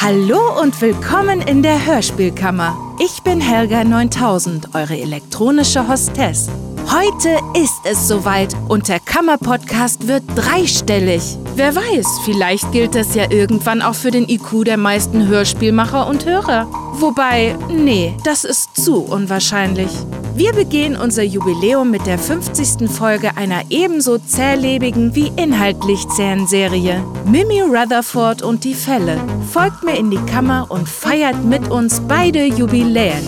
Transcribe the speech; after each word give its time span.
Hallo 0.00 0.58
und 0.62 0.80
willkommen 0.80 1.42
in 1.42 1.62
der 1.62 1.84
Hörspielkammer. 1.84 2.94
Ich 2.98 3.22
bin 3.22 3.40
Helga 3.40 3.84
9000, 3.84 4.74
eure 4.74 4.96
elektronische 4.96 5.86
Hostess. 5.86 6.48
Heute 6.90 7.38
ist 7.60 7.80
es 7.84 8.08
soweit 8.08 8.56
und 8.68 8.88
der 8.88 9.00
Kammerpodcast 9.00 10.08
wird 10.08 10.22
dreistellig. 10.34 11.36
Wer 11.56 11.76
weiß, 11.76 12.20
vielleicht 12.24 12.72
gilt 12.72 12.94
das 12.94 13.14
ja 13.14 13.30
irgendwann 13.30 13.82
auch 13.82 13.94
für 13.94 14.10
den 14.10 14.26
IQ 14.26 14.64
der 14.64 14.78
meisten 14.78 15.28
Hörspielmacher 15.28 16.06
und 16.06 16.24
Hörer. 16.24 16.66
Wobei, 16.94 17.56
nee, 17.68 18.16
das 18.24 18.44
ist 18.44 18.82
zu 18.82 19.02
unwahrscheinlich. 19.02 19.90
Wir 20.38 20.52
begehen 20.52 20.94
unser 20.94 21.24
Jubiläum 21.24 21.90
mit 21.90 22.06
der 22.06 22.16
50. 22.16 22.88
Folge 22.88 23.36
einer 23.36 23.62
ebenso 23.70 24.18
zählebigen 24.18 25.16
wie 25.16 25.32
inhaltlich 25.34 26.06
zähen 26.10 26.46
Serie. 26.46 27.02
Mimi 27.24 27.60
Rutherford 27.60 28.42
und 28.42 28.62
die 28.62 28.74
Fälle. 28.74 29.20
Folgt 29.52 29.82
mir 29.82 29.98
in 29.98 30.12
die 30.12 30.24
Kammer 30.26 30.66
und 30.68 30.88
feiert 30.88 31.44
mit 31.44 31.68
uns 31.72 32.00
beide 32.06 32.44
Jubiläen. 32.44 33.26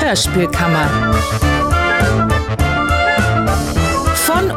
Hörspielkammer. 0.00 1.61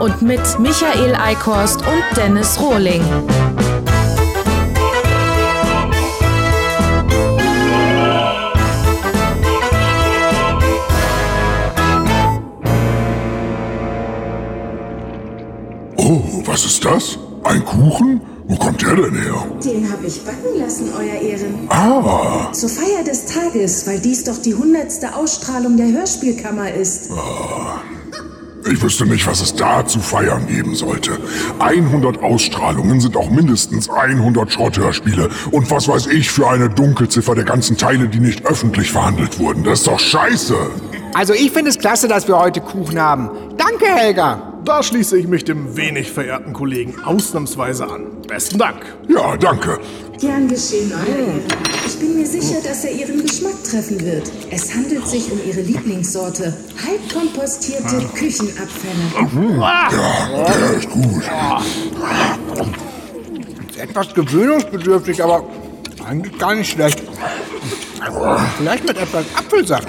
Und 0.05 0.21
mit 0.21 0.59
Michael 0.59 1.15
Eickhorst 1.15 1.79
und 1.79 2.03
Dennis 2.15 2.59
Rohling. 2.59 3.01
Oh, 15.97 16.21
was 16.45 16.65
ist 16.65 16.85
das? 16.85 17.17
Ein 17.43 17.65
Kuchen? 17.65 18.21
Wo 18.47 18.55
kommt 18.57 18.83
der 18.83 18.95
denn 18.95 19.15
her? 19.15 19.43
Den 19.63 19.91
habe 19.91 20.05
ich 20.05 20.23
backen 20.23 20.59
lassen, 20.59 20.91
Euer 20.95 21.19
Ehren. 21.19 21.67
Ah, 21.69 22.51
Zur 22.51 22.69
Feier 22.69 23.03
des 23.03 23.25
Tages, 23.25 23.87
weil 23.87 23.99
dies 23.99 24.23
doch 24.23 24.37
die 24.37 24.53
hundertste 24.53 25.15
Ausstrahlung 25.15 25.77
der 25.77 25.91
Hörspielkammer 25.91 26.71
ist. 26.71 27.09
Ich 28.71 28.81
wüsste 28.81 29.05
nicht, 29.05 29.27
was 29.27 29.41
es 29.41 29.55
da 29.55 29.85
zu 29.85 29.99
feiern 29.99 30.47
geben 30.47 30.75
sollte. 30.75 31.17
100 31.59 32.21
Ausstrahlungen 32.23 32.99
sind 32.99 33.15
auch 33.15 33.29
mindestens 33.29 33.89
100 33.89 34.51
Schrotthörspiele. 34.51 35.29
Und 35.51 35.69
was 35.69 35.87
weiß 35.87 36.07
ich 36.07 36.29
für 36.29 36.49
eine 36.49 36.69
Dunkelziffer 36.69 37.35
der 37.35 37.45
ganzen 37.45 37.77
Teile, 37.77 38.07
die 38.07 38.19
nicht 38.19 38.45
öffentlich 38.45 38.91
verhandelt 38.91 39.39
wurden. 39.39 39.63
Das 39.63 39.79
ist 39.79 39.87
doch 39.87 39.99
scheiße. 39.99 40.55
Also 41.13 41.33
ich 41.33 41.51
finde 41.51 41.69
es 41.69 41.77
klasse, 41.77 42.07
dass 42.07 42.27
wir 42.27 42.37
heute 42.37 42.61
Kuchen 42.61 42.99
haben. 42.99 43.29
Danke, 43.57 43.85
Helga. 43.85 44.54
Da 44.65 44.81
schließe 44.81 45.17
ich 45.19 45.27
mich 45.27 45.45
dem 45.45 45.77
wenig 45.77 46.11
verehrten 46.11 46.51
Kollegen 46.51 46.95
ausnahmsweise 47.03 47.87
an. 47.87 48.07
Besten 48.27 48.57
Dank. 48.57 48.83
Ja, 49.07 49.37
danke. 49.37 49.79
Gern 50.19 50.47
geschehen, 50.47 50.91
Euer 50.91 51.15
Ehren. 51.15 51.41
Ich 51.85 51.99
bin 51.99 52.17
mir 52.17 52.25
sicher, 52.25 52.55
dass 52.63 52.83
er 52.83 52.91
Ihren 52.91 53.21
Geschmack 53.21 53.63
treffen 53.63 54.03
wird. 54.03 54.31
Es 54.49 54.73
handelt 54.73 55.07
sich 55.07 55.31
um 55.31 55.39
Ihre 55.47 55.61
Lieblingssorte. 55.61 56.51
Halbkompostierte 56.83 58.07
Küchenabfälle. 58.15 59.29
Der 60.35 60.77
ist 60.77 60.89
gut. 60.89 61.23
Ist 63.69 63.77
etwas 63.77 64.13
gewöhnungsbedürftig, 64.15 65.23
aber 65.23 65.43
eigentlich 66.07 66.39
gar 66.39 66.55
nicht 66.55 66.71
schlecht. 66.71 67.03
Vielleicht 68.57 68.87
mit 68.87 68.97
etwas 68.97 69.25
Apfelsaft. 69.37 69.87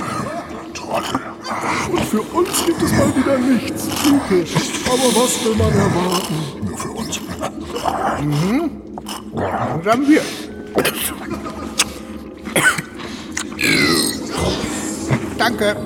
Und 1.91 2.05
für 2.05 2.21
uns 2.21 2.67
gibt 2.67 2.83
es 2.83 2.93
mal 2.93 3.15
wieder 3.17 3.39
nichts. 3.39 3.85
Typisch. 4.03 4.55
Aber 4.87 5.09
was 5.23 5.45
will 5.45 5.55
man 5.55 5.73
erwarten? 5.73 6.35
Nur 6.65 6.79
für 6.79 6.91
uns. 6.91 7.21
Was 9.35 9.93
haben 9.93 10.09
wir? 10.09 10.23
Danke. 15.39 15.77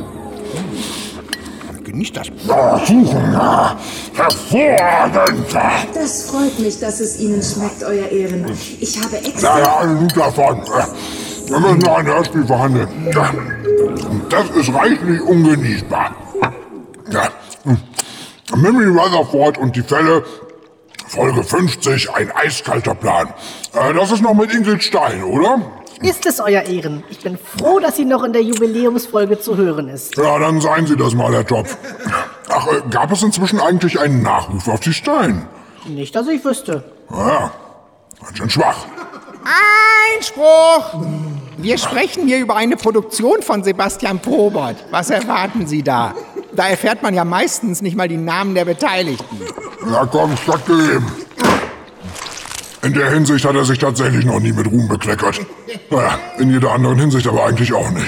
Genießt 1.84 2.16
das. 2.16 2.28
Ja. 2.46 3.76
Hervorragend. 4.14 5.46
Das 5.94 6.22
freut 6.24 6.58
mich, 6.60 6.78
dass 6.78 7.00
es 7.00 7.18
Ihnen 7.18 7.42
schmeckt, 7.42 7.82
Euer 7.82 8.08
Ehren. 8.08 8.46
Ich 8.80 8.98
habe 9.02 9.16
extra... 9.16 9.58
Ja, 9.58 9.84
ja, 9.84 10.06
davon. 10.14 10.62
Wir 11.50 11.58
müssen 11.58 11.78
noch 11.78 11.98
ein 11.98 12.06
Hörspiel 12.06 12.46
verhandeln. 12.46 12.88
Ja. 13.12 13.34
Das 14.28 14.50
ist 14.50 14.72
reichlich 14.72 15.20
ungenießbar. 15.20 16.14
Ja. 17.10 17.28
Mimi 18.56 18.84
Rutherford 18.84 19.58
und 19.58 19.74
die 19.74 19.82
Fälle, 19.82 20.24
Folge 21.08 21.42
50, 21.42 22.14
ein 22.14 22.30
eiskalter 22.32 22.94
Plan. 22.94 23.34
Äh, 23.74 23.94
das 23.94 24.12
ist 24.12 24.22
noch 24.22 24.34
mit 24.34 24.54
Ingrid 24.54 24.82
Stein, 24.82 25.24
oder? 25.24 25.60
Ist 26.02 26.24
es, 26.24 26.40
Euer 26.40 26.62
Ehren. 26.62 27.02
Ich 27.10 27.20
bin 27.20 27.36
froh, 27.36 27.80
dass 27.80 27.96
sie 27.96 28.04
noch 28.04 28.22
in 28.24 28.32
der 28.32 28.42
Jubiläumsfolge 28.42 29.38
zu 29.40 29.56
hören 29.56 29.88
ist. 29.88 30.16
Ja, 30.16 30.38
dann 30.38 30.60
seien 30.60 30.86
Sie 30.86 30.96
das 30.96 31.14
mal, 31.14 31.32
Herr 31.32 31.46
Topf. 31.46 31.76
Ach, 32.48 32.66
äh, 32.68 32.80
gab 32.90 33.10
es 33.12 33.22
inzwischen 33.22 33.60
eigentlich 33.60 33.98
einen 33.98 34.22
Nachruf 34.22 34.68
auf 34.68 34.80
die 34.80 34.92
Stein? 34.94 35.46
Nicht, 35.86 36.14
dass 36.14 36.28
ich 36.28 36.44
wüsste. 36.44 36.84
Ja, 37.10 37.50
ganz 38.24 38.38
schön 38.38 38.50
schwach. 38.50 38.86
Einspruch! 40.14 41.04
Wir 41.62 41.76
sprechen 41.76 42.26
hier 42.26 42.38
über 42.38 42.56
eine 42.56 42.76
Produktion 42.76 43.43
von 43.43 43.62
Sebastian 43.62 44.21
Probert. 44.21 44.76
Was 44.91 45.10
erwarten 45.10 45.66
Sie 45.66 45.82
da? 45.82 46.15
Da 46.54 46.69
erfährt 46.69 47.03
man 47.03 47.15
ja 47.15 47.25
meistens 47.25 47.82
nicht 47.82 47.97
mal 47.97 48.09
die 48.09 48.16
Namen 48.16 48.54
der 48.54 48.65
Beteiligten. 48.65 49.41
Ja, 49.91 50.06
komm, 50.06 50.37
stattgegeben. 50.38 51.06
In 52.82 52.94
der 52.94 53.10
Hinsicht 53.10 53.44
hat 53.44 53.54
er 53.54 53.65
sich 53.66 53.78
tatsächlich 53.78 54.25
noch 54.25 54.41
nie 54.41 54.53
mit 54.53 54.66
Ruhm 54.66 54.88
bekleckert. 54.88 55.41
Naja, 55.91 56.19
in 56.38 56.50
jeder 56.50 56.72
anderen 56.72 56.98
Hinsicht 56.98 57.26
aber 57.26 57.44
eigentlich 57.44 57.75
auch 57.75 57.91
nicht. 57.91 58.06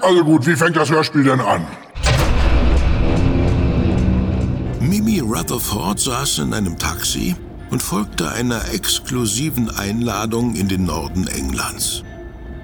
Also 0.00 0.22
gut, 0.22 0.46
wie 0.46 0.54
fängt 0.54 0.76
das 0.76 0.88
Hörspiel 0.88 1.24
denn 1.24 1.40
an? 1.40 1.66
Mimi 4.78 5.18
Rutherford 5.18 5.98
saß 5.98 6.38
in 6.38 6.54
einem 6.54 6.78
Taxi 6.78 7.34
und 7.70 7.82
folgte 7.82 8.30
einer 8.30 8.72
exklusiven 8.72 9.68
Einladung 9.76 10.54
in 10.54 10.68
den 10.68 10.84
Norden 10.84 11.26
Englands. 11.26 12.04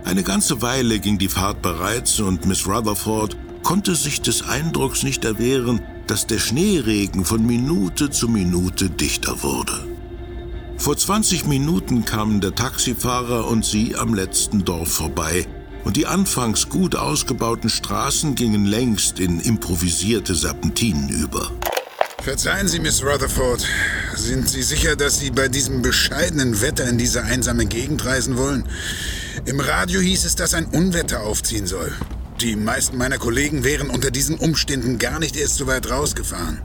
Eine 0.04 0.24
ganze 0.24 0.62
Weile 0.62 0.98
ging 0.98 1.18
die 1.18 1.28
Fahrt 1.28 1.62
bereits 1.62 2.20
und 2.20 2.44
Miss 2.46 2.66
Rutherford 2.66 3.36
konnte 3.62 3.94
sich 3.94 4.20
des 4.20 4.42
Eindrucks 4.42 5.04
nicht 5.04 5.24
erwehren, 5.24 5.80
dass 6.06 6.26
der 6.26 6.38
Schneeregen 6.38 7.24
von 7.24 7.46
Minute 7.46 8.10
zu 8.10 8.28
Minute 8.28 8.90
dichter 8.90 9.42
wurde. 9.42 9.86
Vor 10.76 10.96
20 10.96 11.46
Minuten 11.46 12.04
kamen 12.04 12.40
der 12.40 12.54
Taxifahrer 12.54 13.46
und 13.46 13.64
sie 13.64 13.94
am 13.94 14.14
letzten 14.14 14.64
Dorf 14.64 14.92
vorbei, 14.92 15.46
und 15.84 15.96
die 15.96 16.06
anfangs 16.06 16.68
gut 16.68 16.96
ausgebauten 16.96 17.70
Straßen 17.70 18.34
gingen 18.34 18.66
längst 18.66 19.20
in 19.20 19.40
improvisierte 19.40 20.34
Serpentinen 20.34 21.08
über. 21.08 21.50
Verzeihen 22.22 22.68
Sie, 22.68 22.78
Miss 22.78 23.02
Rutherford. 23.02 23.66
Sind 24.14 24.48
Sie 24.48 24.62
sicher, 24.62 24.94
dass 24.94 25.18
Sie 25.18 25.30
bei 25.30 25.48
diesem 25.48 25.82
bescheidenen 25.82 26.60
Wetter 26.60 26.88
in 26.88 26.98
diese 26.98 27.24
einsame 27.24 27.66
Gegend 27.66 28.04
reisen 28.04 28.36
wollen? 28.36 28.64
Im 29.44 29.60
Radio 29.60 30.00
hieß 30.00 30.24
es, 30.24 30.36
dass 30.36 30.54
ein 30.54 30.66
Unwetter 30.66 31.22
aufziehen 31.22 31.66
soll. 31.66 31.92
Die 32.40 32.56
meisten 32.56 32.98
meiner 32.98 33.18
Kollegen 33.18 33.64
wären 33.64 33.88
unter 33.88 34.10
diesen 34.10 34.36
Umständen 34.36 34.98
gar 34.98 35.18
nicht 35.18 35.36
erst 35.36 35.56
so 35.56 35.66
weit 35.66 35.90
rausgefahren. 35.90 36.60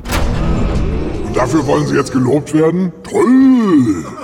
Und 1.26 1.36
dafür 1.36 1.66
wollen 1.68 1.88
Sie 1.88 1.96
jetzt 1.96 2.12
gelobt 2.12 2.54
werden? 2.54 2.92
Toll! 3.04 4.06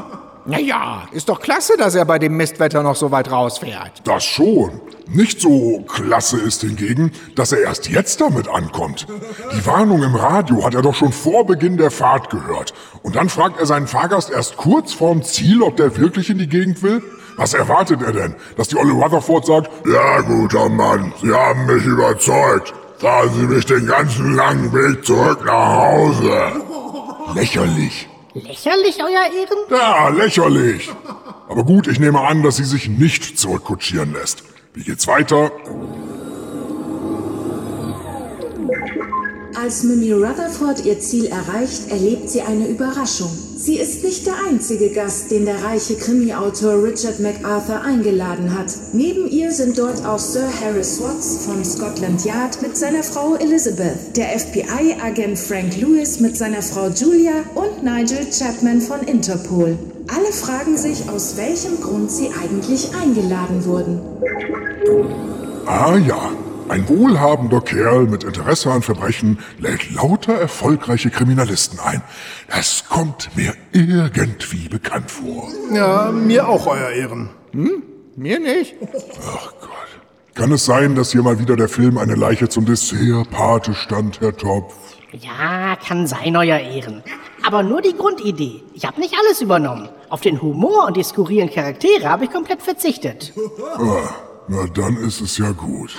Naja, 0.45 1.07
ist 1.13 1.29
doch 1.29 1.39
klasse, 1.39 1.77
dass 1.77 1.95
er 1.95 2.03
bei 2.03 2.19
dem 2.19 2.35
Mistwetter 2.35 2.83
noch 2.83 2.97
so 2.97 3.11
weit 3.11 3.31
rausfährt. 3.31 4.01
Das 4.03 4.25
schon. 4.25 4.81
Nicht 5.07 5.39
so 5.39 5.85
klasse 5.87 6.37
ist 6.37 6.59
hingegen, 6.59 7.13
dass 7.35 7.53
er 7.53 7.61
erst 7.61 7.87
jetzt 7.87 8.19
damit 8.19 8.49
ankommt. 8.49 9.07
Die 9.55 9.65
Warnung 9.65 10.03
im 10.03 10.15
Radio 10.15 10.65
hat 10.65 10.73
er 10.73 10.81
doch 10.81 10.95
schon 10.95 11.13
vor 11.13 11.45
Beginn 11.45 11.77
der 11.77 11.91
Fahrt 11.91 12.29
gehört. 12.29 12.73
Und 13.03 13.15
dann 13.15 13.29
fragt 13.29 13.57
er 13.57 13.65
seinen 13.65 13.87
Fahrgast 13.87 14.31
erst 14.31 14.57
kurz 14.57 14.91
vorm 14.91 15.23
Ziel, 15.23 15.61
ob 15.61 15.77
der 15.77 15.95
wirklich 15.95 16.29
in 16.29 16.39
die 16.39 16.47
Gegend 16.49 16.83
will? 16.83 17.01
Was 17.37 17.53
erwartet 17.53 18.01
er 18.01 18.11
denn? 18.11 18.35
Dass 18.57 18.67
die 18.67 18.77
Olle 18.77 18.91
Rutherford 18.93 19.45
sagt, 19.45 19.71
ja, 19.87 20.21
guter 20.21 20.69
Mann, 20.69 21.13
Sie 21.21 21.33
haben 21.33 21.65
mich 21.65 21.85
überzeugt. 21.85 22.73
Fahren 22.99 23.29
Sie 23.33 23.47
mich 23.47 23.65
den 23.65 23.85
ganzen 23.87 24.35
langen 24.35 24.71
Weg 24.73 25.05
zurück 25.05 25.43
nach 25.45 25.75
Hause. 25.75 26.53
Lächerlich. 27.35 28.07
Lächerlich, 28.33 28.97
Euer 29.01 29.25
Ehren? 29.31 29.57
Ja, 29.69 30.09
lächerlich. 30.09 30.91
Aber 31.49 31.63
gut, 31.63 31.87
ich 31.87 31.99
nehme 31.99 32.21
an, 32.21 32.41
dass 32.41 32.57
sie 32.57 32.63
sich 32.63 32.89
nicht 32.89 33.37
zurückkutschieren 33.37 34.13
lässt. 34.13 34.43
Wie 34.73 34.83
geht's 34.83 35.05
weiter? 35.07 35.51
Als 39.55 39.83
Mimi 39.83 40.11
Rutherford 40.11 40.83
ihr 40.83 40.99
Ziel 40.99 41.25
erreicht, 41.27 41.91
erlebt 41.91 42.29
sie 42.29 42.41
eine 42.41 42.67
Überraschung. 42.67 43.29
Sie 43.55 43.77
ist 43.77 44.03
nicht 44.03 44.25
der 44.25 44.33
einzige 44.49 44.89
Gast, 44.89 45.29
den 45.29 45.45
der 45.45 45.63
reiche 45.63 45.95
Krimi-Autor 45.95 46.83
Richard 46.83 47.19
MacArthur 47.19 47.81
eingeladen 47.81 48.57
hat. 48.57 48.73
Neben 48.93 49.29
ihr 49.29 49.51
sind 49.51 49.77
dort 49.77 50.03
auch 50.05 50.17
Sir 50.17 50.49
Harris 50.61 50.99
Watts 51.01 51.45
von 51.45 51.63
Scotland 51.63 52.25
Yard 52.25 52.61
mit 52.63 52.75
seiner 52.75 53.03
Frau 53.03 53.35
Elizabeth, 53.35 54.17
der 54.17 54.39
FBI-Agent 54.39 55.37
Frank 55.37 55.77
Lewis 55.77 56.19
mit 56.19 56.35
seiner 56.35 56.63
Frau 56.63 56.87
Julia 56.87 57.43
und 57.53 57.83
Nigel 57.83 58.25
Chapman 58.31 58.81
von 58.81 59.01
Interpol. 59.01 59.77
Alle 60.07 60.33
fragen 60.33 60.77
sich, 60.77 61.07
aus 61.09 61.37
welchem 61.37 61.79
Grund 61.79 62.11
sie 62.11 62.29
eigentlich 62.41 62.89
eingeladen 62.95 63.65
wurden. 63.65 64.01
Ah 65.65 65.95
ja, 65.97 66.31
ein 66.69 66.87
wohlhabender 66.89 67.61
Kerl 67.61 68.07
mit 68.07 68.23
Interesse 68.23 68.71
an 68.71 68.81
Verbrechen 68.81 69.39
lädt 69.59 69.91
lauter 69.91 70.33
erfolgreiche 70.33 71.09
Kriminalisten 71.09 71.79
ein. 71.79 72.01
Das 72.47 72.85
kommt 72.89 73.29
mir 73.35 73.53
irgendwie 73.71 74.67
bekannt 74.69 75.11
vor. 75.11 75.49
Ja, 75.73 76.11
mir 76.11 76.47
auch, 76.47 76.67
Euer 76.67 76.89
Ehren. 76.89 77.29
Hm? 77.51 77.83
Mir 78.15 78.39
nicht. 78.39 78.75
Ach 79.27 79.53
Gott. 79.59 79.69
Kann 80.35 80.51
es 80.51 80.65
sein, 80.65 80.95
dass 80.95 81.11
hier 81.11 81.21
mal 81.21 81.39
wieder 81.39 81.55
der 81.55 81.69
Film 81.69 81.97
eine 81.97 82.15
Leiche 82.15 82.49
zum 82.49 82.65
Dessert 82.65 83.29
Pate 83.29 83.73
stand, 83.75 84.19
Herr 84.19 84.35
Topf? 84.35 84.73
Ja, 85.11 85.75
kann 85.75 86.07
sein, 86.07 86.35
Euer 86.35 86.59
Ehren. 86.59 87.03
Aber 87.45 87.61
nur 87.61 87.81
die 87.81 87.93
Grundidee. 87.95 88.63
Ich 88.73 88.85
habe 88.85 88.99
nicht 88.99 89.13
alles 89.19 89.41
übernommen. 89.41 89.89
Auf 90.09 90.21
den 90.21 90.41
Humor 90.41 90.87
und 90.87 90.97
die 90.97 91.03
skurrilen 91.03 91.51
Charaktere 91.51 92.09
habe 92.09 92.25
ich 92.25 92.31
komplett 92.31 92.61
verzichtet. 92.61 93.33
Ah, 93.77 94.09
na 94.47 94.65
dann 94.73 94.97
ist 94.97 95.21
es 95.21 95.37
ja 95.37 95.51
gut. 95.51 95.95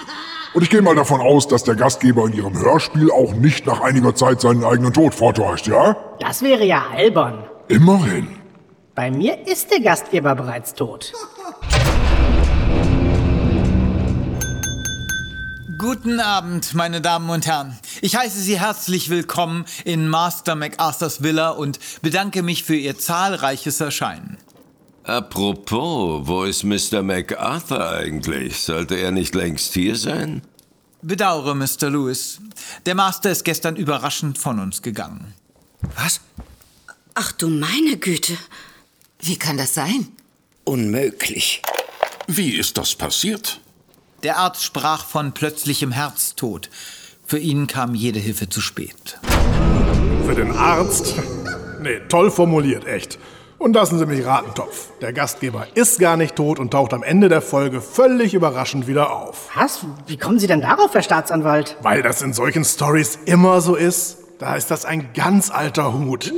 Und 0.54 0.62
ich 0.62 0.70
gehe 0.70 0.82
mal 0.82 0.94
davon 0.94 1.20
aus, 1.20 1.48
dass 1.48 1.64
der 1.64 1.74
Gastgeber 1.74 2.26
in 2.26 2.32
Ihrem 2.32 2.56
Hörspiel 2.56 3.10
auch 3.10 3.34
nicht 3.34 3.66
nach 3.66 3.80
einiger 3.80 4.14
Zeit 4.14 4.40
seinen 4.40 4.62
eigenen 4.62 4.92
Tod 4.92 5.12
vortäuscht, 5.12 5.66
ja? 5.66 5.96
Das 6.20 6.42
wäre 6.42 6.64
ja 6.64 6.84
albern. 6.94 7.42
Immerhin. 7.66 8.28
Bei 8.94 9.10
mir 9.10 9.48
ist 9.48 9.72
der 9.72 9.80
Gastgeber 9.80 10.36
bereits 10.36 10.74
tot. 10.74 11.12
Guten 15.76 16.20
Abend, 16.20 16.72
meine 16.74 17.00
Damen 17.00 17.30
und 17.30 17.48
Herren. 17.48 17.76
Ich 18.00 18.14
heiße 18.14 18.38
Sie 18.38 18.60
herzlich 18.60 19.10
willkommen 19.10 19.64
in 19.84 20.08
Master 20.08 20.54
MacArthurs 20.54 21.24
Villa 21.24 21.50
und 21.50 21.80
bedanke 22.00 22.44
mich 22.44 22.62
für 22.62 22.76
Ihr 22.76 22.96
zahlreiches 22.96 23.80
Erscheinen. 23.80 24.38
Apropos, 25.04 26.26
wo 26.26 26.44
ist 26.44 26.64
Mr. 26.64 27.02
MacArthur 27.02 27.86
eigentlich? 27.90 28.60
Sollte 28.60 28.94
er 28.94 29.10
nicht 29.10 29.34
längst 29.34 29.74
hier 29.74 29.96
sein? 29.96 30.40
Bedauere, 31.02 31.54
Mr. 31.54 31.90
Lewis. 31.90 32.40
Der 32.86 32.94
Master 32.94 33.30
ist 33.30 33.44
gestern 33.44 33.76
überraschend 33.76 34.38
von 34.38 34.58
uns 34.58 34.80
gegangen. 34.80 35.34
Was? 35.96 36.20
Ach 37.12 37.32
du 37.32 37.48
meine 37.48 37.98
Güte. 37.98 38.34
Wie 39.20 39.36
kann 39.36 39.58
das 39.58 39.74
sein? 39.74 40.08
Unmöglich. 40.64 41.60
Wie 42.26 42.56
ist 42.56 42.78
das 42.78 42.94
passiert? 42.94 43.60
Der 44.22 44.38
Arzt 44.38 44.64
sprach 44.64 45.04
von 45.04 45.32
plötzlichem 45.32 45.92
Herztod. 45.92 46.70
Für 47.26 47.38
ihn 47.38 47.66
kam 47.66 47.94
jede 47.94 48.20
Hilfe 48.20 48.48
zu 48.48 48.62
spät. 48.62 49.18
Für 50.24 50.34
den 50.34 50.52
Arzt? 50.52 51.14
Nee, 51.82 52.00
toll 52.08 52.30
formuliert, 52.30 52.86
echt. 52.86 53.18
Und 53.58 53.74
lassen 53.74 53.98
Sie 53.98 54.06
mich 54.06 54.26
raten, 54.26 54.52
Topf. 54.54 54.88
Der 55.00 55.12
Gastgeber 55.12 55.66
ist 55.74 55.98
gar 55.98 56.16
nicht 56.16 56.36
tot 56.36 56.58
und 56.58 56.70
taucht 56.70 56.92
am 56.92 57.02
Ende 57.02 57.28
der 57.28 57.40
Folge 57.40 57.80
völlig 57.80 58.34
überraschend 58.34 58.86
wieder 58.86 59.12
auf. 59.14 59.48
Was? 59.54 59.86
Wie 60.06 60.16
kommen 60.16 60.38
Sie 60.38 60.46
denn 60.46 60.60
darauf, 60.60 60.92
Herr 60.92 61.02
Staatsanwalt? 61.02 61.76
Weil 61.82 62.02
das 62.02 62.20
in 62.22 62.32
solchen 62.32 62.64
Stories 62.64 63.18
immer 63.24 63.60
so 63.60 63.74
ist. 63.74 64.18
Da 64.38 64.56
ist 64.56 64.70
das 64.70 64.84
ein 64.84 65.10
ganz 65.14 65.50
alter 65.50 65.92
Hut. 65.92 66.32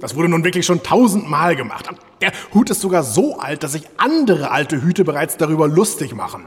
Das 0.00 0.16
wurde 0.16 0.28
nun 0.28 0.44
wirklich 0.44 0.66
schon 0.66 0.82
tausendmal 0.82 1.54
gemacht. 1.54 1.88
Der 2.20 2.32
Hut 2.54 2.70
ist 2.70 2.80
sogar 2.80 3.02
so 3.02 3.38
alt, 3.38 3.62
dass 3.62 3.72
sich 3.72 3.86
andere 3.98 4.50
alte 4.50 4.82
Hüte 4.82 5.04
bereits 5.04 5.36
darüber 5.36 5.68
lustig 5.68 6.14
machen. 6.14 6.44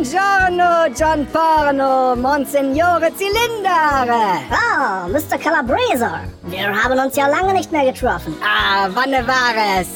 Buongiorno, 0.00 0.86
John 0.96 1.26
Porno, 1.30 2.16
Monsignore 2.16 3.12
Zylindere. 3.14 4.40
Ah, 4.48 5.06
Mr. 5.06 5.36
Calabrese. 5.38 6.08
Wir 6.44 6.72
haben 6.72 6.98
uns 6.98 7.16
ja 7.16 7.26
lange 7.28 7.52
nicht 7.52 7.70
mehr 7.70 7.84
getroffen. 7.92 8.34
Ah, 8.42 8.88
wann 8.94 9.12
war 9.12 9.54
es? 9.78 9.88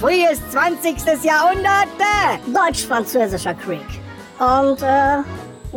Frühes 0.00 0.40
20. 0.50 1.22
Jahrhundert? 1.22 1.88
Deutsch-französischer 2.46 3.54
Krieg. 3.54 3.84
Und, 4.38 4.82
äh, 4.82 5.22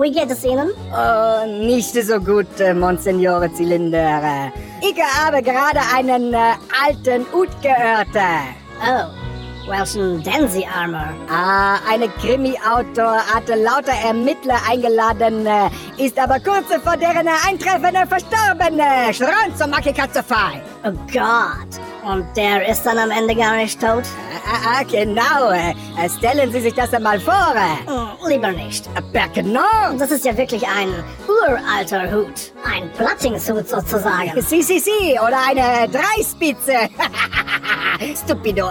wie 0.02 0.12
geht 0.12 0.32
es 0.32 0.46
Ihnen? 0.46 0.70
Oh, 0.94 1.46
nicht 1.46 1.94
so 1.94 2.20
gut, 2.22 2.60
äh, 2.62 2.74
Monsignore 2.74 3.52
Zylindere. 3.54 4.54
Ich 4.82 4.96
habe 5.02 5.42
gerade 5.42 5.82
einen 5.94 6.34
äh, 6.34 6.54
alten 6.86 7.26
Ut 7.34 7.50
gehört. 7.62 8.16
Oh. 8.16 9.37
Welchen 9.68 10.24
denn 10.24 10.48
Sie, 10.48 10.66
Armor? 10.66 11.10
Ah, 11.30 11.78
eine 11.92 12.08
Krimi-Autor 12.08 13.18
hatte 13.34 13.56
lauter 13.56 13.92
Ermittler 14.06 14.58
eingeladen, 14.70 15.46
äh, 15.46 15.70
ist 15.98 16.18
aber 16.18 16.40
kurz 16.40 16.68
vor 16.84 16.96
deren 16.96 17.28
Eintreffen 17.46 17.94
verstorben. 18.08 18.80
Äh, 18.80 19.14
Schreien 19.14 19.54
zum 19.58 19.72
Makikatzefei. 19.72 20.62
Oh 20.86 20.92
Gott. 21.12 21.82
Und 22.10 22.26
der 22.38 22.66
ist 22.70 22.84
dann 22.86 22.98
am 22.98 23.12
Ende 23.12 23.36
gar 23.36 23.58
nicht 23.58 23.82
tot? 23.82 24.04
Ah, 24.50 24.84
genau. 24.84 25.52
Äh, 25.52 25.74
stellen 26.10 26.52
Sie 26.52 26.62
sich 26.62 26.74
das 26.74 26.94
einmal 26.94 27.20
vor. 27.20 27.54
Hm, 27.86 28.30
lieber 28.30 28.52
nicht. 28.52 28.88
Perkenon. 29.12 29.98
Das 29.98 30.12
ist 30.12 30.24
ja 30.26 30.38
wirklich 30.38 30.66
ein 30.68 31.04
uralter 31.28 32.10
Hut. 32.12 32.54
Ein 32.64 32.90
Plattingshut 32.94 33.68
sozusagen. 33.68 34.42
Si, 34.42 34.62
si, 34.62 34.80
si. 34.80 35.20
Oder 35.20 35.38
eine 35.50 35.90
Dreispitze. 35.90 36.74
Stupido. 38.24 38.70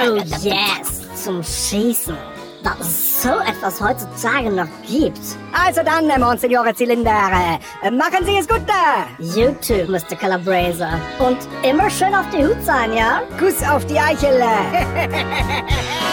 Oh 0.00 0.16
yes, 0.40 1.24
zum 1.24 1.42
Schießen. 1.42 2.16
Dass 2.62 2.80
es 2.80 3.22
so 3.22 3.30
etwas 3.30 3.80
heutzutage 3.80 4.50
noch 4.50 4.68
gibt. 4.86 5.18
Also 5.52 5.82
dann, 5.82 6.08
Monsignore 6.20 6.74
Zylindere, 6.74 7.58
machen 7.90 8.24
Sie 8.24 8.36
es 8.36 8.46
gut 8.46 8.62
da. 8.66 9.06
You 9.18 9.52
too, 9.66 9.90
Mr. 9.90 10.16
Calabrese. 10.16 10.88
Und 11.18 11.38
immer 11.62 11.88
schön 11.88 12.14
auf 12.14 12.28
die 12.30 12.44
Hut 12.44 12.62
sein, 12.62 12.92
ja? 12.92 13.22
Kuss 13.38 13.62
auf 13.62 13.86
die 13.86 13.98
Eichel. 13.98 14.42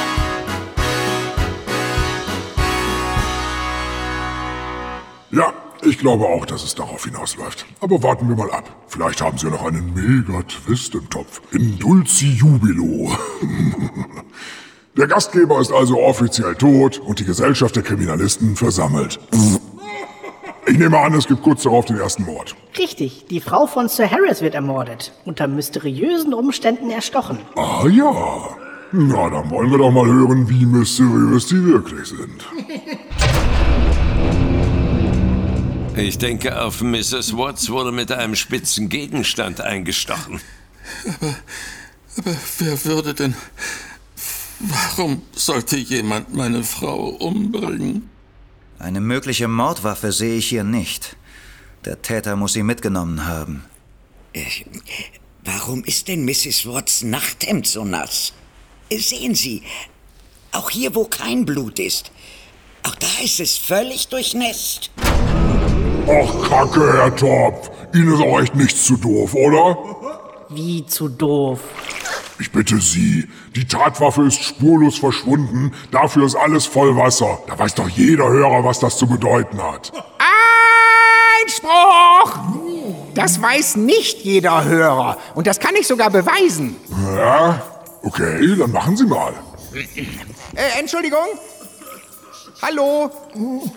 Ja, 5.29 5.53
ich 5.83 5.97
glaube 5.97 6.25
auch, 6.25 6.45
dass 6.45 6.63
es 6.63 6.73
darauf 6.73 7.03
hinausläuft. 7.03 7.65
Aber 7.81 8.01
warten 8.01 8.29
wir 8.29 8.35
mal 8.37 8.49
ab. 8.49 8.63
Vielleicht 8.87 9.21
haben 9.21 9.37
sie 9.37 9.47
ja 9.47 9.51
noch 9.51 9.65
einen 9.65 9.93
Mega-Twist 9.93 10.95
im 10.95 11.09
Topf. 11.09 11.41
In 11.51 11.77
Dulci 11.77 12.31
Jubilo. 12.31 13.11
Der 14.97 15.05
Gastgeber 15.05 15.61
ist 15.61 15.71
also 15.71 15.99
offiziell 15.99 16.55
tot 16.55 16.97
und 16.97 17.19
die 17.19 17.25
Gesellschaft 17.25 17.75
der 17.75 17.83
Kriminalisten 17.83 18.55
versammelt. 18.55 19.19
Ich 20.65 20.77
nehme 20.77 20.97
an, 20.97 21.13
es 21.13 21.27
gibt 21.27 21.43
kurz 21.43 21.61
darauf 21.63 21.85
den 21.85 21.97
ersten 21.97 22.23
Mord. 22.23 22.55
Richtig, 22.79 23.27
die 23.29 23.39
Frau 23.39 23.67
von 23.67 23.89
Sir 23.89 24.09
Harris 24.09 24.41
wird 24.41 24.55
ermordet. 24.55 25.13
Unter 25.23 25.47
mysteriösen 25.47 26.33
Umständen 26.33 26.89
erstochen. 26.89 27.37
Ah 27.55 27.85
ja. 27.87 28.11
Na, 28.91 29.29
dann 29.29 29.51
wollen 29.51 29.69
wir 29.69 29.77
doch 29.77 29.91
mal 29.91 30.07
hören, 30.07 30.49
wie 30.49 30.65
mysteriös 30.65 31.45
die 31.45 31.63
wirklich 31.63 32.07
sind. 32.07 32.47
Ich 35.95 36.17
denke, 36.17 36.59
auf 36.59 36.81
Mrs. 36.81 37.37
Watts 37.37 37.69
wurde 37.69 37.91
mit 37.91 38.11
einem 38.11 38.35
spitzen 38.35 38.89
Gegenstand 38.89 39.61
eingestochen. 39.61 40.41
Aber, 41.05 41.35
aber 42.17 42.35
wer 42.57 42.85
würde 42.85 43.13
denn... 43.13 43.35
Warum 44.59 45.21
sollte 45.33 45.77
jemand 45.77 46.33
meine 46.33 46.63
Frau 46.63 47.09
umbringen? 47.09 48.09
Eine 48.79 49.01
mögliche 49.01 49.47
Mordwaffe 49.47 50.11
sehe 50.11 50.37
ich 50.37 50.49
hier 50.49 50.63
nicht. 50.63 51.15
Der 51.85 52.01
Täter 52.01 52.35
muss 52.35 52.53
sie 52.53 52.63
mitgenommen 52.63 53.25
haben. 53.25 53.65
Äh, 54.33 54.45
warum 55.43 55.83
ist 55.83 56.07
denn 56.07 56.25
Mrs. 56.25 56.65
Watts 56.65 57.03
Nachthemd 57.03 57.67
so 57.67 57.85
nass? 57.85 58.33
Sehen 58.89 59.35
Sie, 59.35 59.63
auch 60.51 60.69
hier, 60.69 60.95
wo 60.95 61.05
kein 61.05 61.45
Blut 61.45 61.79
ist, 61.79 62.11
auch 62.83 62.95
da 62.95 63.07
ist 63.23 63.39
es 63.39 63.57
völlig 63.57 64.07
durchnässt. 64.07 64.91
Ach, 66.07 66.49
Kacke, 66.49 66.93
Herr 66.93 67.15
Topf. 67.15 67.69
Ihnen 67.93 68.13
ist 68.13 68.21
auch 68.21 68.41
echt 68.41 68.55
nichts 68.55 68.85
zu 68.85 68.95
doof, 68.97 69.33
oder? 69.33 69.77
Wie 70.49 70.85
zu 70.85 71.09
doof? 71.09 71.59
Ich 72.39 72.51
bitte 72.51 72.79
Sie, 72.79 73.27
die 73.55 73.65
Tatwaffe 73.65 74.23
ist 74.23 74.43
spurlos 74.43 74.99
verschwunden, 74.99 75.73
dafür 75.91 76.25
ist 76.25 76.35
alles 76.35 76.67
voll 76.67 76.95
Wasser. 76.95 77.39
Da 77.47 77.57
weiß 77.57 77.73
doch 77.75 77.89
jeder 77.89 78.29
Hörer, 78.29 78.63
was 78.63 78.79
das 78.79 78.97
zu 78.97 79.07
bedeuten 79.07 79.61
hat. 79.61 79.91
Einspruch! 81.41 82.37
Das 83.15 83.41
weiß 83.41 83.77
nicht 83.77 84.19
jeder 84.19 84.63
Hörer. 84.65 85.17
Und 85.33 85.47
das 85.47 85.59
kann 85.59 85.75
ich 85.75 85.87
sogar 85.87 86.11
beweisen. 86.11 86.75
Ja, 87.15 87.63
okay, 88.03 88.55
dann 88.55 88.71
machen 88.71 88.95
Sie 88.95 89.05
mal. 89.05 89.33
Äh, 89.73 90.79
Entschuldigung? 90.79 91.25
Hallo? 92.61 93.09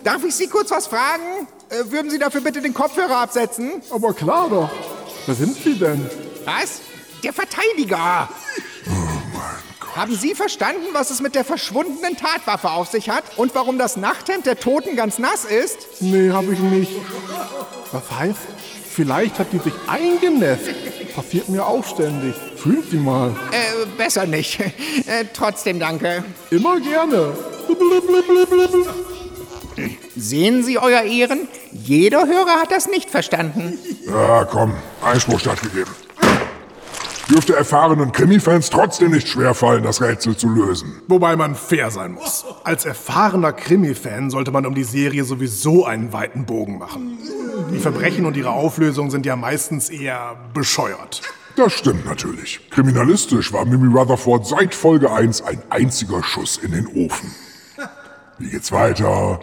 Darf 0.03 0.23
ich 0.23 0.35
Sie 0.35 0.47
kurz 0.47 0.69
was 0.69 0.85
fragen? 0.85 1.47
Äh, 1.69 1.91
würden 1.91 2.11
Sie 2.11 2.19
dafür 2.19 2.41
bitte 2.41 2.61
den 2.61 2.73
Kopfhörer 2.75 3.17
absetzen? 3.17 3.81
Aber 3.91 4.13
klar 4.13 4.47
doch. 4.49 4.69
Wer 5.25 5.35
sind 5.35 5.55
Sie 5.63 5.77
denn? 5.79 6.07
Was? 6.45 6.81
Der 7.23 7.33
Verteidiger. 7.33 8.29
Haben 9.95 10.15
Sie 10.15 10.33
verstanden, 10.35 10.85
was 10.93 11.09
es 11.09 11.21
mit 11.21 11.35
der 11.35 11.43
verschwundenen 11.43 12.15
Tatwaffe 12.15 12.69
auf 12.71 12.87
sich 12.89 13.09
hat 13.09 13.23
und 13.35 13.53
warum 13.55 13.77
das 13.77 13.97
Nachthemd 13.97 14.45
der 14.45 14.57
Toten 14.57 14.95
ganz 14.95 15.19
nass 15.19 15.43
ist? 15.43 16.01
Nee, 16.01 16.31
hab 16.31 16.49
ich 16.49 16.59
nicht. 16.59 16.91
Was 17.91 18.09
heißt, 18.19 18.39
vielleicht 18.89 19.37
hat 19.37 19.51
die 19.51 19.59
sich 19.59 19.73
eingenässt. 19.87 20.69
Passiert 21.13 21.49
mir 21.49 21.65
auch 21.67 21.85
ständig. 21.85 22.35
Fühlt 22.55 22.89
sie 22.89 22.97
mal. 22.97 23.35
Äh, 23.51 23.85
besser 23.97 24.25
nicht. 24.25 24.59
Äh, 24.61 25.25
trotzdem 25.33 25.79
danke. 25.79 26.23
Immer 26.51 26.79
gerne. 26.79 27.33
Sehen 30.15 30.63
Sie, 30.63 30.77
Euer 30.77 31.01
Ehren? 31.01 31.47
Jeder 31.71 32.27
Hörer 32.27 32.61
hat 32.61 32.71
das 32.71 32.87
nicht 32.87 33.09
verstanden. 33.09 33.77
Ja, 34.05 34.45
komm, 34.45 34.73
Einspruch 35.03 35.39
stattgegeben. 35.39 35.91
Dürfte 37.31 37.55
erfahrenen 37.55 38.11
Krimi-Fans 38.11 38.69
trotzdem 38.71 39.11
nicht 39.11 39.25
schwerfallen, 39.25 39.83
das 39.83 40.01
Rätsel 40.01 40.35
zu 40.35 40.49
lösen. 40.49 41.01
Wobei 41.07 41.37
man 41.37 41.55
fair 41.55 41.89
sein 41.89 42.11
muss. 42.11 42.43
Als 42.65 42.83
erfahrener 42.83 43.53
Krimi-Fan 43.53 44.29
sollte 44.29 44.51
man 44.51 44.65
um 44.65 44.75
die 44.75 44.83
Serie 44.83 45.23
sowieso 45.23 45.85
einen 45.85 46.11
weiten 46.11 46.45
Bogen 46.45 46.77
machen. 46.77 47.17
Die 47.71 47.79
Verbrechen 47.79 48.25
und 48.25 48.35
ihre 48.35 48.49
Auflösung 48.49 49.09
sind 49.11 49.25
ja 49.25 49.37
meistens 49.37 49.89
eher 49.89 50.35
bescheuert. 50.53 51.21
Das 51.55 51.71
stimmt 51.71 52.05
natürlich. 52.05 52.69
Kriminalistisch 52.69 53.53
war 53.53 53.63
Mimi 53.63 53.87
Rutherford 53.97 54.45
seit 54.45 54.75
Folge 54.75 55.09
1 55.09 55.41
ein 55.43 55.63
einziger 55.69 56.21
Schuss 56.23 56.57
in 56.57 56.73
den 56.73 56.87
Ofen. 56.87 57.33
Wie 58.39 58.49
geht's 58.49 58.73
weiter? 58.73 59.39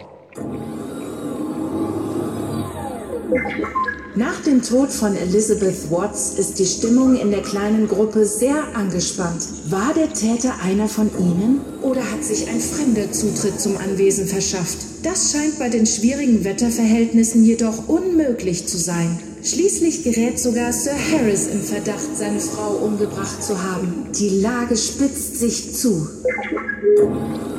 Nach 4.19 4.41
dem 4.41 4.61
Tod 4.61 4.91
von 4.91 5.15
Elizabeth 5.15 5.89
Watts 5.89 6.33
ist 6.37 6.59
die 6.59 6.65
Stimmung 6.65 7.15
in 7.15 7.31
der 7.31 7.41
kleinen 7.41 7.87
Gruppe 7.87 8.25
sehr 8.25 8.65
angespannt. 8.75 9.47
War 9.69 9.93
der 9.93 10.11
Täter 10.11 10.55
einer 10.61 10.89
von 10.89 11.09
Ihnen 11.17 11.61
oder 11.81 12.01
hat 12.01 12.25
sich 12.25 12.49
ein 12.49 12.59
Fremder 12.59 13.13
Zutritt 13.13 13.61
zum 13.61 13.77
Anwesen 13.77 14.27
verschafft? 14.27 14.79
Das 15.03 15.31
scheint 15.31 15.57
bei 15.57 15.69
den 15.69 15.85
schwierigen 15.85 16.43
Wetterverhältnissen 16.43 17.45
jedoch 17.45 17.87
unmöglich 17.87 18.67
zu 18.67 18.77
sein. 18.77 19.21
Schließlich 19.41 20.03
gerät 20.03 20.37
sogar 20.37 20.73
Sir 20.73 20.97
Harris 21.13 21.47
in 21.47 21.61
Verdacht, 21.61 22.17
seine 22.17 22.41
Frau 22.41 22.71
umgebracht 22.71 23.41
zu 23.41 23.63
haben. 23.63 24.07
Die 24.19 24.41
Lage 24.41 24.75
spitzt 24.75 25.39
sich 25.39 25.73
zu. 25.77 26.09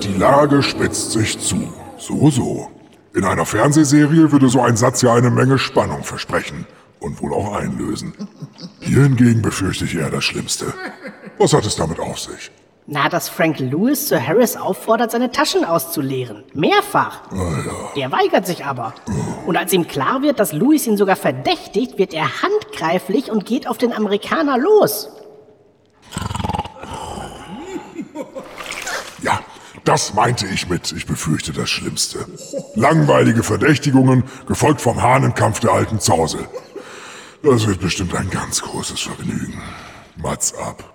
Die 0.03 0.19
Lage 0.19 0.63
spitzt 0.63 1.13
sich 1.13 1.39
zu. 1.39 1.57
So, 1.97 2.29
so. 2.29 2.69
In 3.15 3.25
einer 3.25 3.45
Fernsehserie 3.47 4.31
würde 4.33 4.49
so 4.49 4.61
ein 4.61 4.77
Satz 4.77 5.03
ja 5.03 5.15
eine 5.15 5.31
Menge 5.31 5.59
Spannung 5.59 6.05
versprechen 6.05 6.67
und 7.01 7.21
wohl 7.21 7.35
auch 7.35 7.55
einlösen. 7.55 8.13
Hier 8.81 9.03
hingegen 9.03 9.43
befürchte 9.43 9.85
ich 9.85 9.97
eher 9.97 10.11
das 10.11 10.25
Schlimmste. 10.25 10.73
Was 11.39 11.53
hat 11.53 11.65
es 11.67 11.75
damit 11.77 11.99
auf 11.99 12.19
sich? 12.21 12.51
Na, 12.87 13.09
dass 13.09 13.29
Frank 13.29 13.59
Lewis 13.61 14.09
Sir 14.09 14.25
Harris 14.27 14.57
auffordert, 14.57 15.11
seine 15.13 15.31
Taschen 15.31 15.65
auszuleeren. 15.65 16.45
Mehrfach. 16.55 17.23
Ah, 17.31 17.93
Der 17.97 18.11
weigert 18.11 18.47
sich 18.47 18.65
aber. 18.65 18.95
Und 19.47 19.57
als 19.57 19.73
ihm 19.73 19.87
klar 19.87 20.23
wird, 20.23 20.41
dass 20.41 20.53
Lewis 20.53 20.87
ihn 20.87 20.97
sogar 20.97 21.17
verdächtigt, 21.17 21.99
wird 21.99 22.15
er 22.15 22.29
handgreiflich 22.43 23.31
und 23.31 23.45
geht 23.47 23.69
auf 23.69 23.79
den 23.79 23.93
Amerikaner 23.93 24.59
los. 24.59 25.09
Ja, 29.23 29.41
das 29.85 30.15
meinte 30.15 30.47
ich 30.47 30.69
mit, 30.69 30.93
ich 30.93 31.07
befürchte 31.07 31.53
das 31.53 31.71
Schlimmste. 31.71 32.27
Langweilige 32.75 33.43
Verdächtigungen, 33.43 34.25
gefolgt 34.47 34.81
vom 34.81 35.03
Hahnenkampf 35.03 35.61
der 35.61 35.73
alten 35.73 36.01
Zausel. 36.01 36.47
Das 37.43 37.67
wird 37.67 37.81
bestimmt 37.81 38.15
ein 38.15 38.29
ganz 38.31 38.61
großes 38.61 39.01
Vergnügen. 39.01 39.61
Mats 40.17 40.55
ab. 40.55 40.93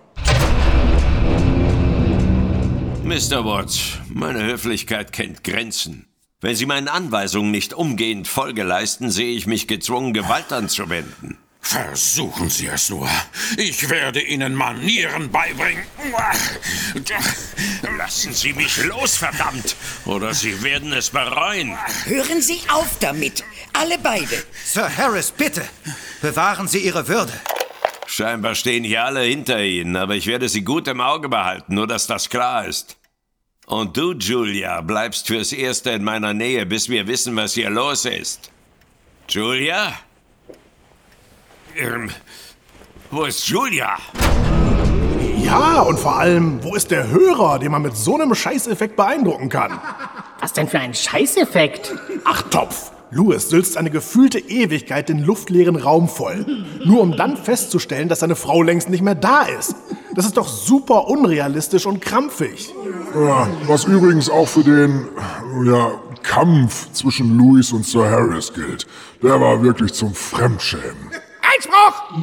Mr. 3.03 3.45
Watts, 3.45 3.99
meine 4.09 4.43
Höflichkeit 4.43 5.11
kennt 5.13 5.43
Grenzen. 5.43 6.07
Wenn 6.41 6.55
Sie 6.55 6.65
meinen 6.65 6.87
Anweisungen 6.87 7.49
nicht 7.49 7.73
umgehend 7.73 8.27
Folge 8.27 8.63
leisten, 8.63 9.09
sehe 9.09 9.35
ich 9.35 9.47
mich 9.47 9.67
gezwungen, 9.67 10.13
Gewalt 10.13 10.51
anzuwenden. 10.53 11.37
Versuchen 11.67 12.47
Sie 12.47 12.67
es 12.67 12.91
nur. 12.91 13.09
Ich 13.57 13.89
werde 13.89 14.21
Ihnen 14.21 14.53
Manieren 14.53 15.31
beibringen. 15.31 15.83
Lassen 17.97 18.33
Sie 18.33 18.53
mich 18.53 18.83
los, 18.85 19.17
verdammt! 19.17 19.75
Oder 20.05 20.35
Sie 20.35 20.61
werden 20.61 20.93
es 20.93 21.09
bereuen. 21.09 21.75
Hören 22.05 22.43
Sie 22.43 22.59
auf 22.71 22.99
damit. 22.99 23.43
Alle 23.73 23.97
beide. 23.97 24.43
Sir 24.63 24.95
Harris, 24.95 25.31
bitte. 25.31 25.67
Bewahren 26.21 26.67
Sie 26.67 26.85
Ihre 26.85 27.07
Würde. 27.07 27.33
Scheinbar 28.05 28.53
stehen 28.53 28.83
hier 28.83 29.03
alle 29.03 29.21
hinter 29.21 29.59
Ihnen, 29.59 29.95
aber 29.95 30.15
ich 30.15 30.27
werde 30.27 30.47
Sie 30.47 30.61
gut 30.61 30.87
im 30.87 31.01
Auge 31.01 31.29
behalten, 31.29 31.73
nur 31.73 31.87
dass 31.87 32.05
das 32.05 32.29
klar 32.29 32.67
ist. 32.67 32.95
Und 33.65 33.97
du, 33.97 34.13
Julia, 34.13 34.81
bleibst 34.81 35.25
fürs 35.25 35.51
Erste 35.51 35.89
in 35.89 36.03
meiner 36.03 36.35
Nähe, 36.35 36.67
bis 36.67 36.89
wir 36.89 37.07
wissen, 37.07 37.35
was 37.35 37.55
hier 37.55 37.71
los 37.71 38.05
ist. 38.05 38.51
Julia? 39.27 39.97
Ähm, 41.77 42.09
wo 43.11 43.25
ist 43.25 43.47
Julia? 43.47 43.97
Ja, 45.37 45.81
und 45.81 45.99
vor 45.99 46.17
allem, 46.17 46.63
wo 46.63 46.73
ist 46.73 46.89
der 46.89 47.09
Hörer, 47.09 47.59
den 47.59 47.71
man 47.71 47.81
mit 47.81 47.97
so 47.97 48.15
einem 48.15 48.33
Scheißeffekt 48.33 48.95
beeindrucken 48.95 49.49
kann? 49.49 49.79
Was 50.39 50.53
denn 50.53 50.69
für 50.69 50.79
ein 50.79 50.93
Scheißeffekt? 50.93 51.93
Ach, 52.23 52.43
Topf! 52.43 52.91
Louis 53.11 53.49
sülzt 53.49 53.77
eine 53.77 53.89
gefühlte 53.89 54.39
Ewigkeit 54.39 55.09
den 55.09 55.19
luftleeren 55.19 55.75
Raum 55.75 56.07
voll. 56.07 56.45
Nur 56.85 57.01
um 57.01 57.15
dann 57.15 57.37
festzustellen, 57.37 58.09
dass 58.09 58.19
seine 58.19 58.35
Frau 58.35 58.63
längst 58.63 58.89
nicht 58.89 59.03
mehr 59.03 59.15
da 59.15 59.43
ist. 59.43 59.75
Das 60.15 60.25
ist 60.25 60.37
doch 60.37 60.47
super 60.47 61.07
unrealistisch 61.07 61.85
und 61.85 62.01
krampfig. 62.01 62.73
Ja, 63.13 63.47
was 63.67 63.83
übrigens 63.83 64.29
auch 64.29 64.47
für 64.47 64.63
den 64.63 65.07
ja, 65.65 65.91
Kampf 66.23 66.91
zwischen 66.93 67.37
Louis 67.37 67.71
und 67.71 67.85
Sir 67.85 68.09
Harris 68.09 68.53
gilt. 68.53 68.87
Der 69.21 69.39
war 69.39 69.61
wirklich 69.61 69.93
zum 69.93 70.13
Fremdschämen. 70.13 71.11
Einspruch! 71.65 72.17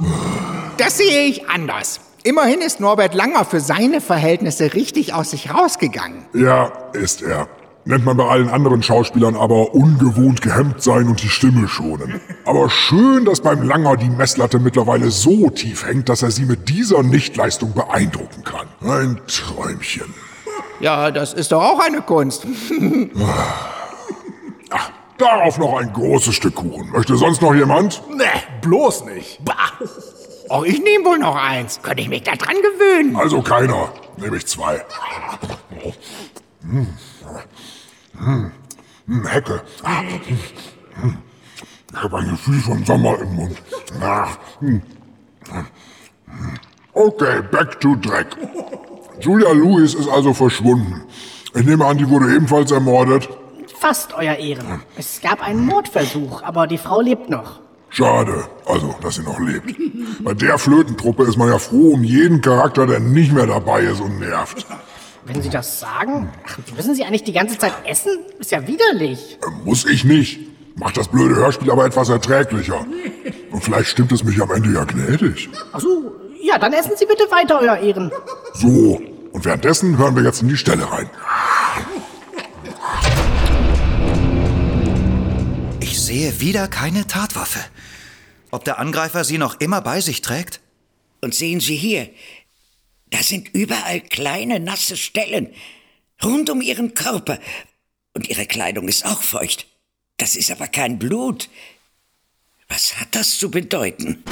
Das 0.76 0.98
sehe 0.98 1.24
ich 1.24 1.48
anders. 1.48 2.00
Immerhin 2.24 2.60
ist 2.60 2.80
Norbert 2.80 3.14
Langer 3.14 3.44
für 3.44 3.60
seine 3.60 4.00
Verhältnisse 4.00 4.74
richtig 4.74 5.12
aus 5.12 5.30
sich 5.30 5.52
rausgegangen. 5.52 6.24
Ja, 6.34 6.72
ist 6.92 7.22
er. 7.22 7.48
Nennt 7.84 8.04
man 8.04 8.16
bei 8.16 8.24
allen 8.28 8.48
anderen 8.48 8.80
Schauspielern 8.80 9.34
aber 9.34 9.74
ungewohnt 9.74 10.40
gehemmt 10.40 10.80
sein 10.80 11.08
und 11.08 11.20
die 11.20 11.28
Stimme 11.28 11.66
schonen. 11.66 12.20
Aber 12.44 12.70
schön, 12.70 13.24
dass 13.24 13.40
beim 13.40 13.62
Langer 13.62 13.96
die 13.96 14.08
Messlatte 14.08 14.60
mittlerweile 14.60 15.10
so 15.10 15.50
tief 15.50 15.84
hängt, 15.84 16.08
dass 16.08 16.22
er 16.22 16.30
sie 16.30 16.44
mit 16.44 16.68
dieser 16.68 17.02
Nichtleistung 17.02 17.74
beeindrucken 17.74 18.44
kann. 18.44 18.68
Ein 18.88 19.20
Träumchen. 19.26 20.14
Ja, 20.78 21.10
das 21.10 21.32
ist 21.32 21.50
doch 21.50 21.62
auch 21.62 21.80
eine 21.80 22.02
Kunst. 22.02 22.46
Ach, 24.70 24.90
darauf 25.22 25.58
noch 25.58 25.74
ein 25.78 25.92
großes 25.92 26.34
Stück 26.34 26.54
Kuchen. 26.56 26.90
Möchte 26.90 27.16
sonst 27.16 27.40
noch 27.42 27.54
jemand? 27.54 28.02
Nee, 28.16 28.24
bloß 28.60 29.04
nicht. 29.06 29.44
Bah. 29.44 29.54
Oh, 30.48 30.64
ich 30.64 30.82
nehme 30.82 31.04
wohl 31.04 31.18
noch 31.18 31.36
eins. 31.36 31.80
Könnte 31.82 32.02
ich 32.02 32.08
mich 32.08 32.22
da 32.24 32.32
dran 32.32 32.56
gewöhnen? 32.56 33.16
Also 33.16 33.40
keiner. 33.42 33.92
Nehme 34.18 34.36
ich 34.36 34.46
zwei. 34.46 34.84
Hm. 36.62 36.86
Hm. 38.18 38.52
Hm, 39.06 39.26
Hecke. 39.26 39.62
Hm. 39.84 41.18
Ich 41.92 42.02
habe 42.02 42.18
ein 42.18 42.30
Gefühl 42.30 42.60
von 42.60 42.84
Sommer 42.84 43.18
im 43.20 43.34
Mund. 43.34 43.62
Hm. 44.60 44.82
Okay, 46.92 47.42
back 47.50 47.80
to 47.80 47.96
Dreck. 47.96 48.36
Julia 49.20 49.52
Lewis 49.52 49.94
ist 49.94 50.08
also 50.08 50.34
verschwunden. 50.34 51.02
Ich 51.54 51.64
nehme 51.64 51.84
an, 51.86 51.98
die 51.98 52.08
wurde 52.08 52.34
ebenfalls 52.34 52.70
ermordet. 52.70 53.28
Fast, 53.82 54.14
Euer 54.14 54.36
Ehren. 54.36 54.80
Es 54.96 55.20
gab 55.20 55.42
einen 55.42 55.66
Mordversuch, 55.66 56.44
aber 56.44 56.68
die 56.68 56.78
Frau 56.78 57.00
lebt 57.00 57.28
noch. 57.28 57.58
Schade, 57.88 58.44
also, 58.64 58.94
dass 59.02 59.16
sie 59.16 59.22
noch 59.24 59.40
lebt. 59.40 59.74
Bei 60.22 60.34
der 60.34 60.56
Flötentruppe 60.56 61.24
ist 61.24 61.36
man 61.36 61.48
ja 61.48 61.58
froh 61.58 61.94
um 61.94 62.04
jeden 62.04 62.40
Charakter, 62.40 62.86
der 62.86 63.00
nicht 63.00 63.32
mehr 63.32 63.48
dabei 63.48 63.82
ist 63.82 64.00
und 64.00 64.20
nervt. 64.20 64.64
Wenn 65.24 65.42
Sie 65.42 65.48
das 65.48 65.80
sagen, 65.80 66.30
müssen 66.76 66.94
Sie 66.94 67.02
eigentlich 67.04 67.24
die 67.24 67.32
ganze 67.32 67.58
Zeit 67.58 67.72
essen? 67.84 68.12
Ist 68.38 68.52
ja 68.52 68.64
widerlich. 68.68 69.40
Muss 69.64 69.84
ich 69.84 70.04
nicht. 70.04 70.38
Macht 70.76 70.96
das 70.96 71.08
blöde 71.08 71.34
Hörspiel 71.34 71.72
aber 71.72 71.84
etwas 71.84 72.08
erträglicher. 72.08 72.86
Und 73.50 73.64
vielleicht 73.64 73.88
stimmt 73.88 74.12
es 74.12 74.22
mich 74.22 74.40
am 74.40 74.52
Ende 74.52 74.72
ja 74.72 74.84
gnädig. 74.84 75.48
Ach 75.72 75.80
so, 75.80 76.12
ja, 76.40 76.56
dann 76.56 76.72
essen 76.72 76.92
Sie 76.96 77.04
bitte 77.04 77.24
weiter, 77.32 77.58
Euer 77.60 77.78
Ehren. 77.78 78.12
So, 78.54 79.02
und 79.32 79.44
währenddessen 79.44 79.98
hören 79.98 80.14
wir 80.14 80.22
jetzt 80.22 80.40
in 80.40 80.46
die 80.46 80.56
Stelle 80.56 80.88
rein. 80.88 81.10
Sehe 86.12 86.40
wieder 86.40 86.68
keine 86.68 87.06
Tatwaffe. 87.06 87.60
Ob 88.50 88.66
der 88.66 88.78
Angreifer 88.78 89.24
sie 89.24 89.38
noch 89.38 89.60
immer 89.60 89.80
bei 89.80 90.02
sich 90.02 90.20
trägt? 90.20 90.60
Und 91.22 91.34
sehen 91.34 91.60
Sie 91.60 91.76
hier, 91.76 92.10
Da 93.08 93.22
sind 93.22 93.54
überall 93.54 94.00
kleine, 94.00 94.60
nasse 94.60 94.98
Stellen. 94.98 95.48
Rund 96.22 96.50
um 96.50 96.60
ihren 96.60 96.92
Körper. 96.92 97.38
Und 98.14 98.28
ihre 98.28 98.44
Kleidung 98.44 98.88
ist 98.88 99.06
auch 99.06 99.22
feucht. 99.22 99.66
Das 100.18 100.36
ist 100.36 100.50
aber 100.50 100.66
kein 100.66 100.98
Blut. 100.98 101.48
Was 102.68 103.00
hat 103.00 103.14
das 103.14 103.38
zu 103.38 103.50
bedeuten? 103.50 104.22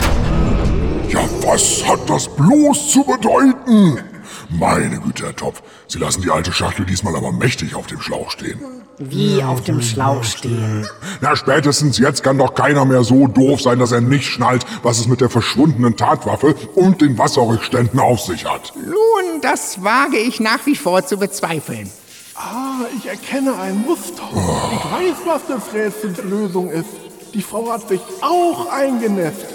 Ja, 1.09 1.27
was 1.43 1.83
hat 1.87 2.09
das 2.11 2.35
bloß 2.37 2.93
zu 2.93 3.05
bedeuten? 3.05 4.05
Meine 4.51 5.01
Güte, 5.01 5.25
Herr 5.25 5.37
Topf, 5.37 5.63
Sie 5.89 5.99
lassen 5.99 6.21
die 6.21 6.31
alte 6.31 6.53
Schachtel 6.53 6.85
diesmal 6.85 7.17
aber 7.17 7.33
mächtig 7.33 7.75
auf 7.75 7.87
dem 7.87 8.01
Schlauch 8.03 8.31
stehen. 8.31 8.80
Wie 9.03 9.43
auf 9.43 9.63
dem 9.63 9.81
Schlauch 9.81 10.23
stehen. 10.25 10.87
Na, 11.23 11.35
spätestens 11.35 11.97
jetzt 11.97 12.23
kann 12.23 12.37
doch 12.37 12.55
keiner 12.55 12.85
mehr 12.85 13.03
so 13.03 13.27
doof 13.29 13.63
sein, 13.63 13.79
dass 13.79 13.93
er 13.93 14.03
nicht 14.03 14.27
schnallt, 14.27 14.67
was 14.83 14.99
es 14.99 15.09
mit 15.09 15.23
der 15.23 15.31
verschwundenen 15.31 15.97
Tatwaffe 15.97 16.55
und 16.75 17.01
den 17.01 17.17
Wasserrückständen 17.17 17.99
auf 17.99 18.21
sich 18.21 18.45
hat. 18.45 18.75
Nun, 18.77 19.41
das 19.41 19.83
wage 19.83 20.19
ich 20.19 20.39
nach 20.39 20.67
wie 20.67 20.77
vor 20.77 21.07
zu 21.07 21.17
bezweifeln. 21.17 21.91
Ah, 22.35 22.85
ich 22.95 23.07
erkenne 23.07 23.59
ein 23.59 23.83
Muster. 23.87 24.23
Ich 24.33 24.85
weiß, 24.93 25.17
was 25.25 25.47
des 25.47 25.73
Rätsels 25.73 26.23
Lösung 26.23 26.69
ist. 26.69 26.91
Die 27.33 27.43
Frau 27.43 27.71
hat 27.71 27.89
sich 27.89 28.01
auch 28.21 28.71
eingenässt. 28.71 29.47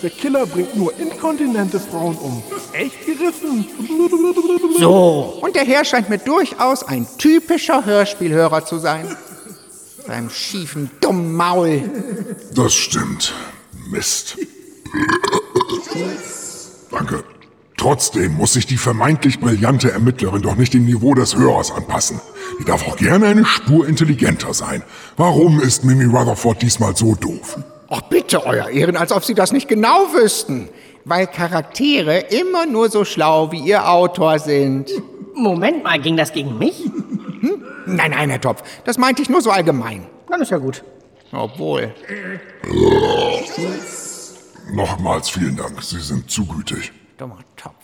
Der 0.00 0.10
Killer 0.10 0.46
bringt 0.46 0.76
nur 0.76 0.96
inkontinente 0.96 1.80
Frauen 1.80 2.16
um. 2.18 2.42
Echt 2.72 3.06
gerissen. 3.06 3.66
So. 4.78 5.38
Und 5.40 5.54
der 5.54 5.64
Herr 5.64 5.84
scheint 5.84 6.08
mir 6.08 6.18
durchaus 6.18 6.82
ein 6.82 7.06
typischer 7.18 7.84
Hörspielhörer 7.84 8.64
zu 8.64 8.78
sein. 8.78 9.16
Beim 10.06 10.30
schiefen, 10.30 10.90
dummen 11.00 11.32
Maul. 11.32 11.82
Das 12.54 12.74
stimmt. 12.74 13.34
Mist. 13.90 14.36
Danke. 16.90 17.24
Trotzdem 17.76 18.34
muss 18.34 18.52
sich 18.52 18.66
die 18.66 18.76
vermeintlich 18.76 19.40
brillante 19.40 19.90
Ermittlerin 19.90 20.42
doch 20.42 20.54
nicht 20.54 20.72
dem 20.72 20.84
Niveau 20.84 21.14
des 21.14 21.36
Hörers 21.36 21.72
anpassen. 21.72 22.20
Die 22.60 22.64
darf 22.64 22.86
auch 22.86 22.96
gerne 22.96 23.26
eine 23.26 23.44
Spur 23.44 23.88
intelligenter 23.88 24.54
sein. 24.54 24.82
Warum 25.16 25.60
ist 25.60 25.84
Mimi 25.84 26.04
Rutherford 26.04 26.62
diesmal 26.62 26.96
so 26.96 27.16
doof? 27.16 27.58
Ach 27.90 28.02
bitte, 28.02 28.46
Euer 28.46 28.68
Ehren, 28.68 28.96
als 28.96 29.10
ob 29.10 29.24
Sie 29.24 29.34
das 29.34 29.52
nicht 29.52 29.68
genau 29.68 30.06
wüssten. 30.14 30.68
Weil 31.04 31.26
Charaktere 31.26 32.18
immer 32.18 32.66
nur 32.66 32.88
so 32.88 33.04
schlau 33.04 33.50
wie 33.50 33.60
ihr 33.60 33.88
Autor 33.90 34.38
sind. 34.38 34.90
Moment 35.34 35.82
mal, 35.82 35.98
ging 36.00 36.16
das 36.16 36.32
gegen 36.32 36.58
mich? 36.58 36.84
Hm? 36.84 37.64
Nein, 37.86 38.12
nein, 38.12 38.30
Herr 38.30 38.40
Topf, 38.40 38.62
das 38.84 38.98
meinte 38.98 39.22
ich 39.22 39.28
nur 39.28 39.40
so 39.40 39.50
allgemein. 39.50 40.06
Dann 40.28 40.40
ist 40.40 40.50
ja 40.50 40.58
gut. 40.58 40.84
Obwohl. 41.32 41.92
Nochmals 44.72 45.30
vielen 45.30 45.56
Dank, 45.56 45.82
Sie 45.82 46.00
sind 46.00 46.30
zu 46.30 46.46
gütig. 46.46 46.92
Dummer 47.18 47.38
Topf. 47.56 47.74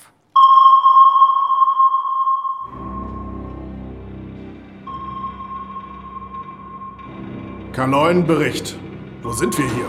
Kaloin 7.73 8.27
Bericht. 8.27 8.77
Wo 9.23 9.33
sind 9.33 9.57
wir 9.59 9.67
hier? 9.73 9.89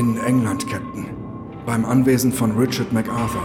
In 0.00 0.16
England, 0.18 0.68
Captain. 0.68 1.25
Beim 1.66 1.84
Anwesen 1.84 2.32
von 2.32 2.56
Richard 2.56 2.92
MacArthur. 2.92 3.42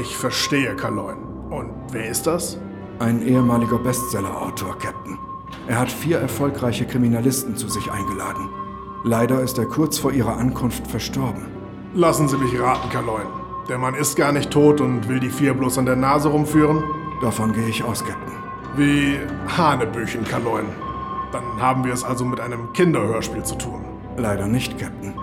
Ich 0.00 0.16
verstehe, 0.16 0.74
Kaloin. 0.74 1.18
Und 1.50 1.70
wer 1.92 2.08
ist 2.08 2.26
das? 2.26 2.58
Ein 2.98 3.22
ehemaliger 3.22 3.78
Bestseller-Autor, 3.78 4.76
Captain. 4.80 5.16
Er 5.68 5.78
hat 5.78 5.88
vier 5.88 6.18
erfolgreiche 6.18 6.84
Kriminalisten 6.84 7.56
zu 7.56 7.68
sich 7.68 7.92
eingeladen. 7.92 8.48
Leider 9.04 9.40
ist 9.40 9.56
er 9.56 9.66
kurz 9.66 9.98
vor 9.98 10.10
ihrer 10.12 10.36
Ankunft 10.36 10.88
verstorben. 10.88 11.46
Lassen 11.94 12.26
Sie 12.26 12.36
mich 12.38 12.58
raten, 12.60 12.90
Kaloin. 12.90 13.26
Der 13.68 13.78
Mann 13.78 13.94
ist 13.94 14.16
gar 14.16 14.32
nicht 14.32 14.50
tot 14.50 14.80
und 14.80 15.08
will 15.08 15.20
die 15.20 15.30
vier 15.30 15.54
bloß 15.54 15.78
an 15.78 15.86
der 15.86 15.94
Nase 15.94 16.30
rumführen? 16.30 16.82
Davon 17.22 17.52
gehe 17.52 17.68
ich 17.68 17.84
aus, 17.84 18.04
Captain. 18.04 18.34
Wie 18.76 19.16
Hanebüchen, 19.56 20.24
Kaloin. 20.24 20.64
Dann 21.30 21.44
haben 21.60 21.84
wir 21.84 21.92
es 21.92 22.02
also 22.02 22.24
mit 22.24 22.40
einem 22.40 22.72
Kinderhörspiel 22.72 23.44
zu 23.44 23.54
tun. 23.54 23.84
Leider 24.16 24.48
nicht, 24.48 24.76
Captain. 24.76 25.14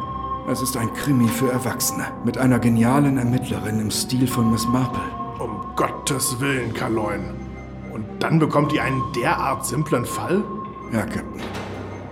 Es 0.52 0.62
ist 0.62 0.76
ein 0.76 0.94
Krimi 0.94 1.30
für 1.30 1.50
Erwachsene 1.50 2.08
mit 2.26 2.38
einer 2.38 2.60
genialen 2.60 3.18
Ermittlerin 3.18 3.80
im 3.80 3.90
Stil 3.90 4.28
von 4.28 4.52
Miss 4.52 4.68
Marple. 4.68 5.02
Um 5.40 5.66
Gottes 5.78 6.42
Willen, 6.42 6.74
Kaloin. 6.74 7.22
Und 7.94 8.04
dann 8.20 8.38
bekommt 8.38 8.74
ihr 8.74 8.84
einen 8.84 9.02
derart 9.16 9.66
simplen 9.66 10.04
Fall? 10.04 10.44
Ja, 10.92 11.04
Captain. 11.04 11.42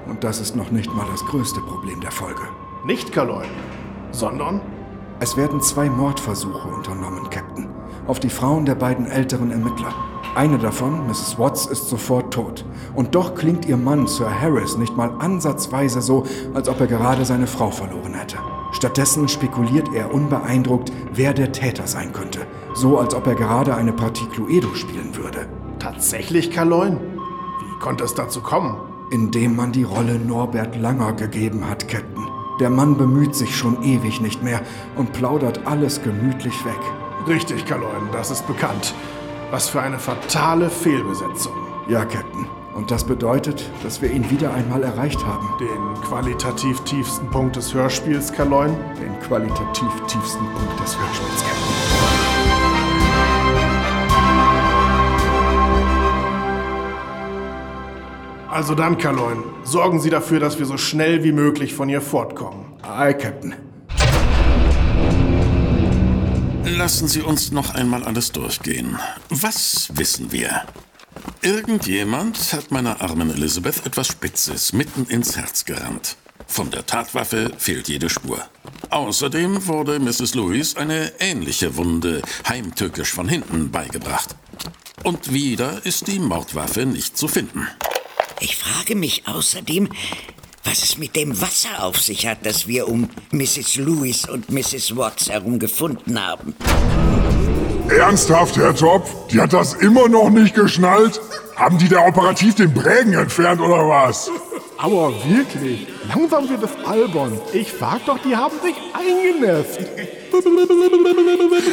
Und 0.08 0.24
das 0.24 0.40
ist 0.40 0.56
noch 0.56 0.72
nicht 0.72 0.96
mal 0.96 1.06
das 1.12 1.26
größte 1.26 1.60
Problem 1.60 2.00
der 2.00 2.12
Folge. 2.12 2.44
Nicht 2.86 3.12
Kaloin, 3.12 3.50
sondern? 4.12 4.62
Es 5.20 5.36
werden 5.36 5.62
zwei 5.62 5.90
Mordversuche 5.90 6.70
unternommen, 6.70 7.30
Captain. 7.30 7.68
Auf 8.08 8.22
die 8.22 8.30
Frauen 8.30 8.64
der 8.64 8.76
beiden 8.76 9.06
älteren 9.06 9.52
Ermittler. 9.52 9.94
Eine 10.36 10.58
davon, 10.60 11.08
Mrs. 11.08 11.40
Watts, 11.40 11.66
ist 11.66 11.90
sofort 11.90 12.34
tot. 12.34 12.64
Und 12.96 13.16
doch 13.16 13.36
klingt 13.36 13.66
ihr 13.66 13.78
Mann, 13.78 14.08
Sir 14.08 14.30
Harris, 14.30 14.78
nicht 14.78 14.96
mal 14.96 15.12
ansatzweise 15.20 16.02
so, 16.02 16.24
als 16.54 16.70
ob 16.70 16.80
er 16.80 16.88
gerade 16.88 17.26
seine 17.26 17.48
Frau 17.48 17.72
verloren 17.72 18.14
hätte. 18.14 18.38
Stattdessen 18.72 19.28
spekuliert 19.28 19.90
er 19.94 20.14
unbeeindruckt, 20.14 20.92
wer 21.14 21.34
der 21.34 21.52
Täter 21.52 21.88
sein 21.88 22.14
könnte. 22.14 22.42
So, 22.76 23.00
als 23.00 23.16
ob 23.16 23.26
er 23.26 23.36
gerade 23.36 23.76
eine 23.76 23.92
Partie 23.92 24.28
Cluedo 24.28 24.74
spielen 24.76 25.16
würde. 25.18 25.48
Tatsächlich, 25.80 26.52
Kaloin? 26.52 27.00
Wie 27.00 27.80
konnte 27.80 28.04
es 28.04 28.14
dazu 28.14 28.42
kommen? 28.42 28.78
Indem 29.12 29.56
man 29.56 29.72
die 29.72 29.84
Rolle 29.84 30.20
Norbert 30.20 30.76
Langer 30.76 31.14
gegeben 31.14 31.68
hat, 31.68 31.88
Captain. 31.88 32.28
Der 32.60 32.70
Mann 32.70 32.98
bemüht 32.98 33.34
sich 33.34 33.56
schon 33.56 33.82
ewig 33.84 34.22
nicht 34.22 34.44
mehr 34.44 34.62
und 34.96 35.14
plaudert 35.14 35.66
alles 35.66 36.04
gemütlich 36.04 36.64
weg. 36.66 36.80
Richtig, 37.28 37.66
Kaloin, 37.66 38.10
das 38.12 38.30
ist 38.30 38.46
bekannt. 38.46 38.94
Was 39.52 39.68
für 39.68 39.82
eine 39.82 39.98
fatale 39.98 40.70
Fehlbesetzung. 40.70 41.54
Ja, 41.88 42.06
Captain. 42.06 42.46
Und 42.76 42.92
das 42.92 43.04
bedeutet, 43.04 43.68
dass 43.82 44.00
wir 44.00 44.12
ihn 44.12 44.30
wieder 44.30 44.54
einmal 44.54 44.84
erreicht 44.84 45.26
haben. 45.26 45.50
Den 45.60 46.02
qualitativ 46.04 46.80
tiefsten 46.82 47.28
Punkt 47.32 47.56
des 47.56 47.74
Hörspiels, 47.74 48.32
Kaloin? 48.32 48.78
Den 49.02 49.20
qualitativ 49.22 49.90
tiefsten 50.08 50.46
Punkt 50.54 50.80
des 50.80 50.96
Hörspiels, 50.96 51.44
Captain. 51.44 51.60
Also 58.52 58.76
dann, 58.76 59.00
Kaloin, 59.00 59.44
sorgen 59.64 60.00
Sie 60.00 60.12
dafür, 60.12 60.40
dass 60.40 60.60
wir 60.60 60.68
so 60.68 60.78
schnell 60.78 61.24
wie 61.24 61.32
möglich 61.32 61.74
von 61.74 61.90
ihr 61.90 62.02
fortkommen. 62.02 62.66
Aye, 62.84 63.16
Captain. 63.16 63.69
Lassen 66.78 67.08
Sie 67.08 67.22
uns 67.22 67.52
noch 67.52 67.74
einmal 67.74 68.04
alles 68.04 68.32
durchgehen. 68.32 69.00
Was 69.30 69.90
wissen 69.94 70.32
wir? 70.32 70.66
Irgendjemand 71.42 72.54
hat 72.54 72.70
meiner 72.70 73.02
armen 73.02 73.34
Elizabeth 73.34 73.86
etwas 73.88 74.08
Spitzes 74.08 74.72
mitten 74.72 75.06
ins 75.06 75.36
Herz 75.36 75.66
gerammt. 75.66 76.16
Von 76.46 76.70
der 76.70 76.86
Tatwaffe 76.86 77.52
fehlt 77.58 77.90
jede 77.90 78.10
Spur. 78.10 78.46
Außerdem 78.92 79.66
wurde 79.68 80.00
Mrs. 80.00 80.36
Lewis 80.36 80.76
eine 80.76 81.12
ähnliche 81.20 81.76
Wunde 81.76 82.22
heimtückisch 82.48 83.14
von 83.14 83.28
hinten 83.28 83.72
beigebracht. 83.72 84.36
Und 85.04 85.34
wieder 85.34 85.86
ist 85.86 86.08
die 86.08 86.20
Mordwaffe 86.20 86.86
nicht 86.86 87.18
zu 87.18 87.28
finden. 87.28 87.68
Ich 88.42 88.58
frage 88.58 88.96
mich 88.96 89.28
außerdem, 89.28 89.90
was 90.70 90.84
es 90.84 90.98
mit 91.00 91.16
dem 91.16 91.42
Wasser 91.42 91.84
auf 91.84 92.00
sich 92.00 92.28
hat, 92.28 92.46
das 92.46 92.68
wir 92.68 92.88
um 92.88 93.10
Mrs. 93.32 93.78
Lewis 93.78 94.30
und 94.30 94.52
Mrs. 94.52 94.96
Watts 94.96 95.28
herum 95.28 95.58
gefunden 95.58 96.24
haben. 96.24 96.54
Ernsthaft, 97.90 98.56
Herr 98.56 98.76
Topf? 98.76 99.10
Die 99.32 99.42
hat 99.42 99.52
das 99.52 99.74
immer 99.74 100.08
noch 100.08 100.30
nicht 100.30 100.54
geschnallt? 100.54 101.20
Haben 101.56 101.80
die 101.80 101.90
da 101.90 102.06
operativ 102.06 102.54
den 102.54 102.72
Prägen 102.72 103.14
entfernt 103.14 103.60
oder 103.62 103.88
was? 103.90 104.30
Aber 104.82 105.12
wirklich, 105.26 105.88
langsam 106.08 106.48
wird 106.48 106.64
es 106.64 106.88
albern. 106.88 107.38
Ich 107.52 107.74
sag 107.78 108.06
doch, 108.06 108.18
die 108.20 108.34
haben 108.34 108.56
sich 108.64 108.76
eingenässt. 108.94 109.78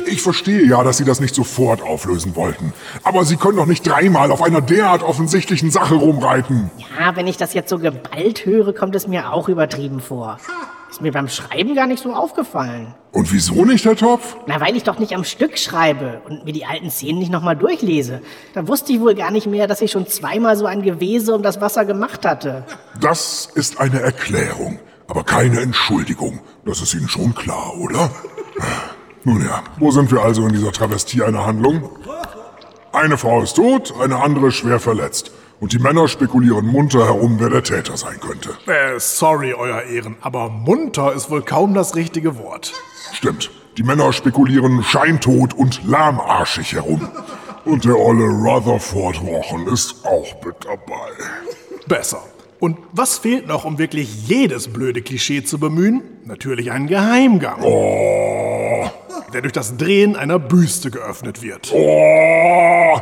Ich 0.07 0.21
verstehe 0.21 0.67
ja, 0.67 0.83
dass 0.83 0.97
Sie 0.97 1.05
das 1.05 1.21
nicht 1.21 1.33
sofort 1.33 1.83
auflösen 1.83 2.35
wollten. 2.35 2.73
Aber 3.05 3.25
Sie 3.25 3.37
können 3.37 3.59
doch 3.59 3.67
nicht 3.67 3.87
dreimal 3.87 4.33
auf 4.33 4.43
einer 4.43 4.61
derart 4.61 5.05
offensichtlichen 5.05 5.71
Sache 5.71 5.95
rumreiten. 5.95 6.71
Ja, 6.99 7.15
wenn 7.15 7.29
ich 7.29 7.37
das 7.37 7.55
jetzt 7.55 7.71
so 7.71 7.79
geballt 7.79 8.45
höre, 8.45 8.73
kommt 8.73 8.97
es 8.97 9.07
mir 9.07 9.33
auch 9.33 9.49
übertrieben 9.49 10.01
vor. 10.01 10.39
Ist 10.97 11.03
mir 11.03 11.13
beim 11.13 11.29
Schreiben 11.29 11.75
gar 11.75 11.87
nicht 11.87 12.03
so 12.03 12.15
aufgefallen. 12.15 12.95
Und 13.13 13.31
wieso 13.31 13.67
nicht, 13.67 13.85
Herr 13.85 13.97
Topf? 13.97 14.35
Na, 14.47 14.63
weil 14.63 14.75
ich 14.77 14.83
doch 14.83 14.99
nicht 14.99 15.15
am 15.15 15.25
Stück 15.25 15.59
schreibe 15.59 16.23
und 16.27 16.47
mir 16.47 16.55
die 16.55 16.65
alten 16.65 16.91
Szenen 16.91 17.19
nicht 17.19 17.31
nochmal 17.31 17.55
durchlese. 17.55 18.23
Da 18.55 18.67
wusste 18.67 18.95
ich 18.95 19.01
wohl 19.01 19.15
gar 19.15 19.31
nicht 19.31 19.47
mehr, 19.47 19.67
dass 19.67 19.83
ich 19.83 19.91
schon 19.91 20.07
zweimal 20.07 20.57
so 20.57 20.65
ein 20.65 20.81
Gewese 20.81 21.35
um 21.35 21.43
das 21.43 21.61
Wasser 21.61 21.85
gemacht 21.85 22.25
hatte. 22.25 22.65
Das 22.99 23.47
ist 23.55 23.79
eine 23.79 24.01
Erklärung, 24.01 24.79
aber 25.07 25.23
keine 25.23 25.61
Entschuldigung. 25.61 26.41
Das 26.65 26.81
ist 26.81 26.95
Ihnen 26.95 27.11
schon 27.11 27.35
klar, 27.35 27.75
oder? 27.79 28.11
Nun 29.23 29.43
ja, 29.45 29.65
wo 29.79 29.91
sind 29.91 30.11
wir 30.11 30.23
also 30.23 30.47
in 30.47 30.55
dieser 30.55 30.73
Travestie 30.73 31.23
einer 31.23 31.45
Handlung? 31.45 31.91
Eine 32.95 33.19
Frau 33.19 33.43
ist 33.43 33.57
tot, 33.57 33.93
eine 34.01 34.23
andere 34.23 34.51
schwer 34.51 34.81
verletzt. 34.81 35.31
Und 35.59 35.73
die 35.73 35.79
Männer 35.79 36.07
spekulieren 36.07 36.67
munter 36.67 37.07
herum, 37.07 37.37
wer 37.39 37.49
der 37.49 37.63
Täter 37.63 37.97
sein 37.97 38.21
könnte. 38.21 38.51
Äh, 38.67 38.99
sorry, 38.99 39.55
Euer 39.55 39.83
Ehren, 39.83 40.17
aber 40.21 40.51
munter 40.51 41.15
ist 41.15 41.31
wohl 41.31 41.43
kaum 41.43 41.73
das 41.73 41.97
richtige 41.97 42.39
Wort. 42.39 42.75
Stimmt. 43.13 43.51
Die 43.79 43.83
Männer 43.83 44.13
spekulieren 44.13 44.83
scheintot 44.83 45.55
und 45.55 45.85
lahmarschig 45.85 46.73
herum. 46.73 47.09
Und 47.65 47.85
der 47.85 47.99
olle 47.99 48.25
Rutherford 48.25 49.25
Wochen 49.27 49.67
ist 49.67 50.07
auch 50.07 50.45
mit 50.45 50.57
dabei. 50.65 51.11
Besser. 51.87 52.23
Und 52.59 52.79
was 52.93 53.19
fehlt 53.19 53.47
noch, 53.47 53.65
um 53.65 53.79
wirklich 53.79 54.29
jedes 54.29 54.69
blöde 54.69 55.03
Klischee 55.03 55.43
zu 55.43 55.59
bemühen? 55.59 56.03
Natürlich 56.25 56.71
ein 56.71 56.87
Geheimgang. 56.87 57.63
Oh. 57.63 58.46
Der 59.37 59.43
durch 59.43 59.53
das 59.53 59.77
Drehen 59.77 60.17
einer 60.17 60.39
Büste 60.39 60.91
geöffnet 60.91 61.43
wird. 61.43 61.71
Oh. 61.71 62.99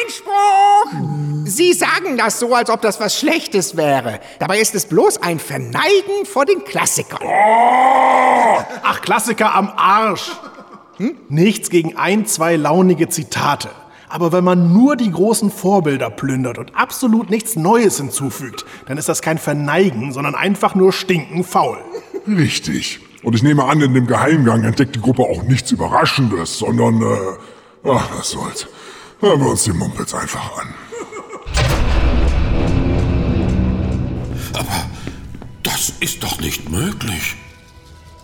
Einspruch! 0.00 1.44
Sie 1.44 1.74
sagen 1.74 2.16
das 2.16 2.38
so, 2.38 2.54
als 2.54 2.70
ob 2.70 2.80
das 2.80 2.98
was 3.00 3.18
Schlechtes 3.18 3.76
wäre. 3.76 4.20
Dabei 4.38 4.60
ist 4.60 4.74
es 4.74 4.86
bloß 4.86 5.20
ein 5.20 5.38
Verneigen 5.38 6.24
vor 6.24 6.46
den 6.46 6.64
Klassikern. 6.64 7.20
Oh. 7.22 8.64
Ach, 8.82 9.02
Klassiker 9.02 9.54
am 9.54 9.70
Arsch. 9.76 10.32
Hm? 10.96 11.18
Nichts 11.28 11.68
gegen 11.68 11.98
ein, 11.98 12.24
zwei 12.24 12.56
launige 12.56 13.10
Zitate. 13.10 13.68
Aber 14.08 14.32
wenn 14.32 14.44
man 14.44 14.72
nur 14.72 14.96
die 14.96 15.10
großen 15.10 15.50
Vorbilder 15.50 16.08
plündert 16.08 16.56
und 16.56 16.74
absolut 16.74 17.28
nichts 17.28 17.56
Neues 17.56 17.98
hinzufügt, 17.98 18.64
dann 18.86 18.96
ist 18.96 19.10
das 19.10 19.20
kein 19.20 19.36
Verneigen, 19.36 20.14
sondern 20.14 20.34
einfach 20.34 20.74
nur 20.74 20.94
stinken 20.94 21.44
faul. 21.44 21.76
Richtig. 22.26 23.00
Und 23.22 23.34
ich 23.34 23.42
nehme 23.42 23.64
an, 23.64 23.80
in 23.80 23.94
dem 23.94 24.06
Geheimgang 24.06 24.64
entdeckt 24.64 24.96
die 24.96 25.00
Gruppe 25.00 25.22
auch 25.22 25.42
nichts 25.44 25.70
Überraschendes, 25.70 26.58
sondern, 26.58 27.00
äh, 27.02 27.88
ach, 27.88 28.08
was 28.16 28.30
soll's. 28.30 28.66
Hören 29.20 29.40
wir 29.40 29.50
uns 29.50 29.62
die 29.62 29.72
Mumpels 29.72 30.12
einfach 30.14 30.58
an. 30.58 30.74
Aber 34.54 34.90
das 35.62 35.92
ist 36.00 36.22
doch 36.24 36.40
nicht 36.40 36.68
möglich. 36.68 37.36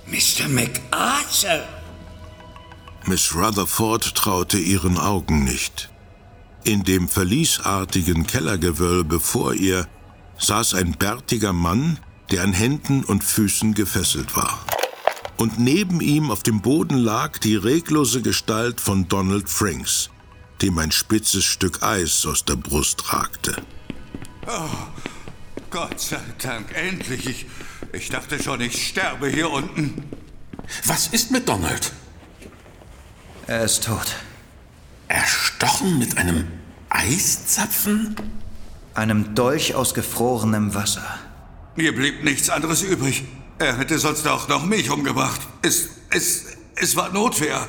Mr. 0.07 0.49
MacArthur! 0.49 1.65
Miss 3.07 3.35
Rutherford 3.35 4.15
traute 4.17 4.59
ihren 4.59 4.99
Augen 4.99 5.45
nicht. 5.45 5.91
In 6.65 6.83
dem 6.83 7.09
verliesartigen 7.09 8.27
Kellergewölbe 8.27 9.21
vor 9.21 9.55
ihr 9.55 9.87
saß 10.39 10.75
ein 10.75 10.93
bärtiger 10.93 11.53
Mann, 11.53 11.99
der 12.31 12.43
an 12.43 12.53
Händen 12.53 13.05
und 13.05 13.23
Füßen 13.25 13.75
gefesselt 13.75 14.37
war. 14.37 14.59
Und 15.39 15.57
neben 15.57 16.01
ihm 16.01 16.33
auf 16.33 16.43
dem 16.43 16.61
Boden 16.61 16.99
lag 16.99 17.39
die 17.39 17.55
reglose 17.55 18.23
Gestalt 18.23 18.81
von 18.81 19.07
Donald 19.07 19.49
Franks, 19.49 20.11
dem 20.61 20.77
ein 20.79 20.91
spitzes 20.91 21.45
Stück 21.45 21.81
Eis 21.81 22.27
aus 22.27 22.45
der 22.45 22.57
Brust 22.57 23.13
ragte. 23.13 23.63
Oh, 24.49 24.69
Gott 25.71 26.01
sei 26.01 26.19
Dank, 26.43 26.75
endlich. 26.75 27.27
Ich, 27.29 27.47
ich 27.93 28.09
dachte 28.09 28.43
schon, 28.43 28.61
ich 28.61 28.89
sterbe 28.89 29.29
hier 29.29 29.49
unten. 29.49 30.03
Was 30.85 31.07
ist 31.07 31.31
mit 31.31 31.49
Donald? 31.49 31.93
Er 33.47 33.63
ist 33.63 33.85
tot. 33.85 34.17
Erstochen 35.07 36.01
mit 36.01 36.19
einem 36.19 36.49
Eiszapfen? 36.91 38.17
Einem 38.93 39.37
Dolch 39.37 39.77
aus 39.77 39.95
gefrorenem 39.95 40.75
Wasser. 40.75 41.21
Mir 41.77 41.95
blieb 41.95 42.25
nichts 42.25 42.51
anderes 42.51 42.83
übrig. 42.83 43.25
Er 43.61 43.77
hätte 43.77 43.99
sonst 43.99 44.27
auch 44.29 44.47
noch 44.47 44.65
mich 44.65 44.89
umgebracht. 44.89 45.41
Es, 45.63 45.89
es, 46.11 46.47
es 46.77 46.97
war 46.97 47.09
Notwehr. 47.13 47.67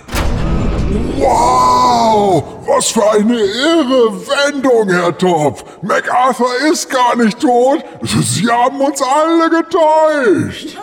Wow! 1.17 2.43
Was 2.67 2.89
für 2.89 3.09
eine 3.11 3.39
irre 3.39 4.13
Wendung, 4.27 4.89
Herr 4.89 5.17
Topf! 5.17 5.63
MacArthur 5.81 6.51
ist 6.71 6.91
gar 6.91 7.15
nicht 7.15 7.39
tot! 7.39 7.83
Sie 8.03 8.47
haben 8.47 8.79
uns 8.79 9.01
alle 9.01 9.49
getäuscht! 9.49 10.77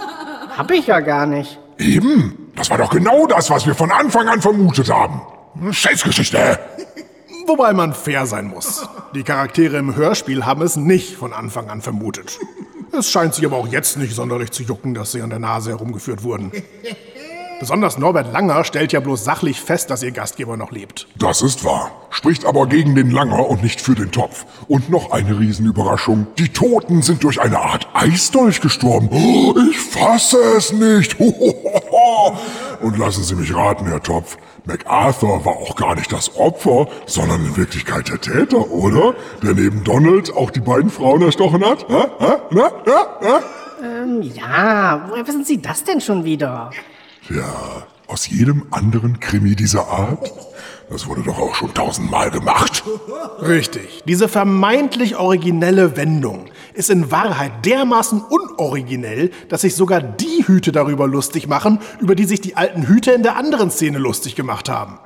Hab 0.57 0.71
ich 0.73 0.89
ja 0.89 0.99
gar 0.99 1.27
nicht. 1.27 1.57
Eben! 1.79 2.51
Das 2.57 2.69
war 2.71 2.79
doch 2.79 2.91
genau 2.91 3.29
das, 3.29 3.49
was 3.49 3.65
wir 3.65 3.77
von 3.77 3.93
Anfang 3.93 4.29
an 4.29 4.43
vermutet 4.43 4.91
haben. 4.91 5.21
Scheißgeschichte! 5.71 6.59
Wobei 7.47 7.73
man 7.73 7.95
fair 7.95 8.27
sein 8.27 8.49
muss. 8.49 8.89
Die 9.15 9.23
Charaktere 9.23 9.77
im 9.77 9.95
Hörspiel 9.95 10.45
haben 10.45 10.63
es 10.63 10.77
nicht 10.77 11.15
von 11.15 11.33
Anfang 11.33 11.71
an 11.71 11.81
vermutet. 11.81 12.39
Es 12.93 13.11
scheint 13.11 13.35
sie 13.35 13.47
aber 13.47 13.57
auch 13.57 13.69
jetzt 13.69 13.97
nicht 13.97 14.15
sonderlich 14.15 14.51
zu 14.51 14.63
jucken, 14.63 14.95
dass 14.95 15.13
sie 15.13 15.23
an 15.23 15.31
der 15.31 15.39
Nase 15.39 15.71
herumgeführt 15.71 16.23
wurden. 16.23 16.51
Besonders 17.59 17.97
Norbert 17.97 18.33
Langer 18.33 18.65
stellt 18.65 18.93
ja 18.93 19.01
bloß 19.01 19.25
sachlich 19.25 19.61
fest, 19.61 19.89
dass 19.89 20.03
ihr 20.03 20.11
Gastgeber 20.11 20.57
noch 20.59 20.73
lebt. 20.73 21.09
Das 21.17 21.41
ist 21.41 21.65
wahr. 21.65 21.91
Spricht 22.11 22.45
aber 22.45 22.67
gegen 22.67 22.95
den 22.95 23.11
Langer 23.11 23.49
und 23.49 23.63
nicht 23.63 23.81
für 23.81 23.95
den 23.95 24.11
Topf. 24.11 24.45
Und 24.69 24.91
noch 24.91 25.11
eine 25.11 25.39
Riesenüberraschung. 25.39 26.27
Die 26.39 26.51
Toten 26.51 27.01
sind 27.03 27.25
durch 27.25 27.41
eine 27.41 27.59
Art 27.59 27.89
Eisdolch 27.95 28.61
gestorben. 28.61 29.09
Oh, 29.11 29.55
ich 29.71 29.79
fasse 29.79 30.39
es 30.57 30.73
nicht. 30.73 31.17
Und 32.81 32.99
lassen 32.99 33.25
Sie 33.25 33.35
mich 33.35 33.55
raten, 33.55 33.87
Herr 33.87 34.03
Topf. 34.03 34.37
MacArthur 34.65 35.45
war 35.45 35.55
auch 35.55 35.77
gar 35.77 35.95
nicht 35.95 36.13
das 36.13 36.37
Opfer, 36.37 36.89
sondern 37.07 37.45
in 37.47 37.57
Wirklichkeit 37.57 38.09
der 38.09 38.21
Täter, 38.21 38.71
oder? 38.71 39.15
Der 39.43 39.55
neben 39.55 39.85
Donald 39.85 40.35
auch 40.35 40.51
die 40.51 40.61
beiden 40.61 40.91
Frauen 40.91 41.23
erstochen 41.23 41.65
hat? 41.65 41.89
Ha? 41.89 42.09
Ha? 42.19 42.41
Na? 42.51 42.71
Ja? 42.87 43.19
Ja? 43.23 43.41
Ähm, 43.83 44.23
ja, 44.23 45.07
woher 45.09 45.27
wissen 45.27 45.45
Sie 45.45 45.63
das 45.63 45.85
denn 45.85 46.01
schon 46.01 46.25
wieder? 46.25 46.71
Ja, 47.29 47.85
aus 48.09 48.29
jedem 48.29 48.67
anderen 48.71 49.21
Krimi 49.21 49.55
dieser 49.55 49.87
Art? 49.89 50.33
Das 50.91 51.07
wurde 51.09 51.23
doch 51.23 51.39
auch 51.39 51.55
schon 51.55 51.75
tausendmal 51.75 52.31
gemacht. 52.31 52.85
Richtig. 53.41 54.03
Diese 54.07 54.29
vermeintlich 54.29 55.17
originelle 55.17 55.97
Wendung 55.97 56.47
ist 56.77 56.91
in 56.91 57.11
Wahrheit 57.11 57.65
dermaßen 57.65 58.21
unoriginell, 58.21 59.31
dass 59.49 59.63
sich 59.63 59.75
sogar 59.75 60.01
die 60.01 60.47
Hüte 60.47 60.73
darüber 60.73 61.09
lustig 61.09 61.49
machen, 61.49 61.81
über 61.99 62.15
die 62.15 62.25
sich 62.25 62.41
die 62.41 62.57
alten 62.57 62.87
Hüte 62.87 63.13
in 63.13 63.23
der 63.23 63.37
anderen 63.37 63.71
Szene 63.71 63.99
lustig 63.99 64.37
gemacht 64.37 64.69
haben. 64.69 64.99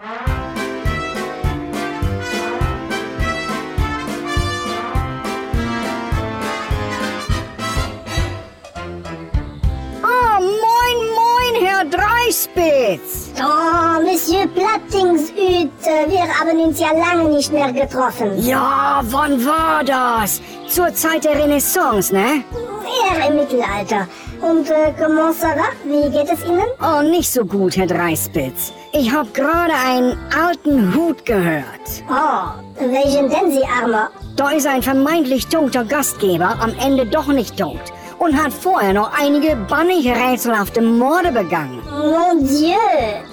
Dreispitz. 12.30 13.30
Oh, 13.42 14.03
Monsieur 14.03 14.46
Plattingshüt, 14.48 15.70
wir 16.09 16.38
haben 16.38 16.61
uns 16.61 16.79
ja 16.79 16.88
lange 16.92 17.31
nicht 17.31 17.50
mehr 17.50 17.72
getroffen. 17.72 18.33
Ja, 18.42 19.00
wann 19.05 19.42
war 19.46 19.83
das? 19.83 20.42
Zur 20.68 20.92
Zeit 20.92 21.24
der 21.24 21.42
Renaissance, 21.42 22.12
ne? 22.14 22.44
Eher 22.85 23.29
im 23.31 23.37
Mittelalter. 23.37 24.07
Und 24.42 24.68
äh, 24.70 24.92
comment 24.98 25.35
ça 25.35 25.57
va? 25.57 25.70
Wie 25.85 26.11
geht 26.11 26.31
es 26.31 26.44
Ihnen? 26.44 26.66
Oh, 26.83 27.03
nicht 27.03 27.33
so 27.33 27.44
gut, 27.46 27.79
Herr 27.79 27.87
Dreispitz. 27.87 28.72
Ich 28.92 29.11
hab 29.11 29.33
gerade 29.33 29.72
einen 29.87 30.18
alten 30.38 30.94
Hut 30.94 31.24
gehört. 31.24 31.64
Oh, 32.11 32.50
welchen 32.79 33.31
denn, 33.31 33.53
Sie 33.53 33.64
Armer? 33.64 34.11
Da 34.37 34.50
ist 34.50 34.66
ein 34.66 34.83
vermeintlich 34.83 35.46
toter 35.46 35.85
Gastgeber 35.85 36.57
am 36.61 36.74
Ende 36.79 37.07
doch 37.07 37.29
nicht 37.29 37.59
tot 37.59 37.81
und 38.20 38.37
hat 38.37 38.52
vorher 38.52 38.92
noch 38.92 39.11
einige 39.18 39.56
bannig 39.56 40.06
rätselhafte 40.06 40.83
Morde 40.83 41.33
begangen. 41.33 41.80
Mon 41.88 42.46
Dieu! 42.46 42.76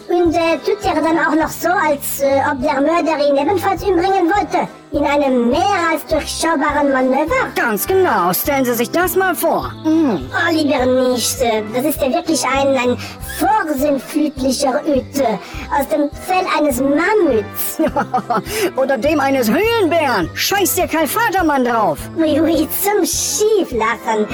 Und 0.07 0.33
äh, 0.33 0.57
tut 0.65 0.81
er 0.83 1.01
dann 1.01 1.19
auch 1.19 1.35
noch 1.35 1.49
so, 1.49 1.67
als 1.69 2.21
äh, 2.21 2.39
ob 2.49 2.61
der 2.61 2.79
Mörder 2.79 3.17
ihn 3.27 3.35
ebenfalls 3.35 3.83
umbringen 3.83 4.31
wollte? 4.33 4.67
In 4.91 5.03
einem 5.03 5.49
mehr 5.49 5.61
als 5.91 6.05
durchschaubaren 6.05 6.91
Manöver? 6.93 7.51
Ganz 7.55 7.85
genau. 7.85 8.31
Stellen 8.31 8.63
Sie 8.63 8.73
sich 8.73 8.89
das 8.89 9.15
mal 9.17 9.35
vor. 9.35 9.69
Mhm. 9.83 10.29
Oh, 10.31 10.51
lieber 10.53 10.85
nicht. 10.85 11.37
Das 11.73 11.85
ist 11.85 12.01
ja 12.01 12.13
wirklich 12.13 12.43
ein, 12.45 12.67
ein 12.69 12.97
vorsinnflutlicher 13.37 14.81
Hüte 14.85 15.39
aus 15.77 15.87
dem 15.89 16.09
Fell 16.25 16.45
eines 16.57 16.79
Mammuts. 16.79 17.81
Oder 18.77 18.97
dem 18.97 19.19
eines 19.19 19.49
Höhlenbären. 19.49 20.29
Scheiß 20.33 20.75
der 20.75 20.87
Karl 20.87 21.07
Vatermann 21.07 21.65
drauf. 21.65 21.99
Oui, 22.15 22.39
oui, 22.41 22.67
zum 22.81 23.05
Schieflachen. 23.05 24.25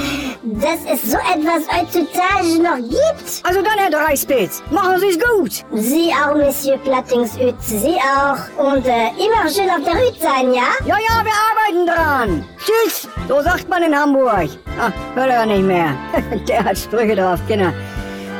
Dass 0.43 0.79
es 0.93 1.11
so 1.11 1.17
etwas 1.17 1.67
heutzutage 1.67 2.61
noch 2.61 2.77
gibt. 2.77 3.41
Also 3.43 3.61
dann, 3.63 3.77
Herr 3.79 3.89
Dreispitz, 3.89 4.61
machen 4.69 4.99
Sie 4.99 5.07
es 5.07 5.19
gut. 5.19 5.51
Sie 5.73 6.11
auch, 6.13 6.35
Monsieur 6.35 6.77
Plattingshüt. 6.77 7.55
Sie 7.59 7.95
auch. 7.97 8.63
Und 8.63 8.85
äh, 8.85 9.07
immer 9.17 9.49
schön 9.49 9.69
auf 9.69 9.83
der 9.83 9.95
Hüt 9.99 10.21
sein, 10.21 10.42
ja? 10.51 10.69
Ja, 10.85 10.97
ja, 10.97 11.23
wir 11.23 11.33
arbeiten 11.49 11.85
dran. 11.85 12.45
Tschüss. 12.57 13.07
So 13.27 13.41
sagt 13.41 13.69
man 13.69 13.83
in 13.83 13.95
Hamburg. 13.95 14.49
Ach, 14.79 14.91
hört 15.15 15.29
er 15.29 15.45
nicht 15.45 15.63
mehr. 15.63 15.95
der 16.47 16.63
hat 16.65 16.77
Sprüche 16.77 17.15
drauf, 17.15 17.39
Kinder. 17.47 17.71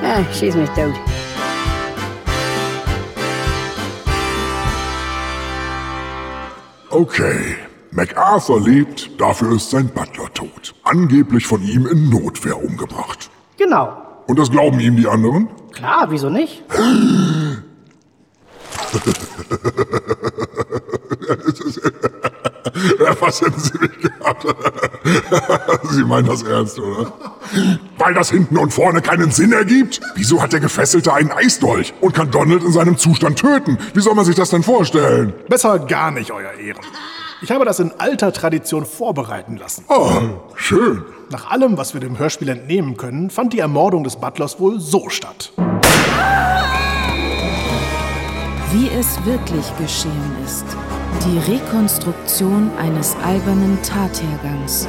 Ah, 0.03 0.23
schieß 0.33 0.55
mich 0.55 0.69
tot. 0.71 0.93
Okay. 6.89 7.55
MacArthur 7.91 8.61
lebt, 8.61 9.19
dafür 9.21 9.55
ist 9.55 9.69
sein 9.69 9.87
Butler 9.87 10.33
tot. 10.33 10.73
Angeblich 10.83 11.45
von 11.45 11.61
ihm 11.61 11.85
in 11.85 12.09
Notwehr 12.09 12.57
umgebracht. 12.61 13.29
Genau. 13.57 13.95
Und 14.27 14.39
das 14.39 14.49
glauben 14.49 14.79
ihm 14.79 14.95
die 14.95 15.07
anderen? 15.07 15.47
Klar, 15.71 16.07
wieso 16.09 16.29
nicht? 16.29 16.63
Was 23.25 23.39
hätten 23.39 23.59
Sie 23.59 23.77
mich 23.79 23.99
gehabt? 23.99 24.45
Sie 25.91 26.03
meinen 26.03 26.27
das 26.27 26.43
ernst, 26.43 26.77
oder? 26.77 27.13
Weil 27.97 28.13
das 28.13 28.31
hinten 28.31 28.57
und 28.57 28.73
vorne 28.73 29.01
keinen 29.01 29.31
Sinn 29.31 29.53
ergibt? 29.53 30.01
Wieso 30.15 30.41
hat 30.41 30.51
der 30.51 30.59
Gefesselte 30.59 31.13
einen 31.13 31.31
Eisdolch 31.31 31.93
und 32.01 32.13
kann 32.13 32.31
Donald 32.31 32.63
in 32.63 32.73
seinem 32.73 32.97
Zustand 32.97 33.39
töten? 33.39 33.77
Wie 33.93 34.01
soll 34.01 34.13
man 34.13 34.25
sich 34.25 34.35
das 34.35 34.49
denn 34.49 34.61
vorstellen? 34.61 35.33
Besser 35.47 35.79
gar 35.79 36.11
nicht, 36.11 36.31
Euer 36.31 36.51
Ehren. 36.53 36.81
Ich 37.41 37.51
habe 37.51 37.63
das 37.63 37.79
in 37.79 37.91
alter 37.97 38.33
Tradition 38.33 38.85
vorbereiten 38.85 39.55
lassen. 39.55 39.85
Oh, 39.87 40.21
schön. 40.55 41.03
Nach 41.29 41.49
allem, 41.49 41.77
was 41.77 41.93
wir 41.93 42.01
dem 42.01 42.19
Hörspiel 42.19 42.49
entnehmen 42.49 42.97
können, 42.97 43.29
fand 43.29 43.53
die 43.53 43.59
Ermordung 43.59 44.03
des 44.03 44.17
Butlers 44.17 44.59
wohl 44.59 44.81
so 44.81 45.09
statt. 45.09 45.53
Wie 48.71 48.89
es 48.89 49.23
wirklich 49.25 49.65
geschehen 49.77 50.35
ist. 50.45 50.65
Die 51.21 51.37
Rekonstruktion 51.51 52.71
eines 52.77 53.15
albernen 53.23 53.77
Tathergangs. 53.81 54.87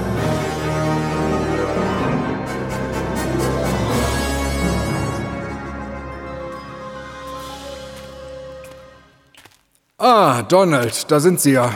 Ah, 9.98 10.42
Donald, 10.42 11.10
da 11.10 11.20
sind 11.20 11.40
Sie 11.40 11.52
ja. 11.52 11.70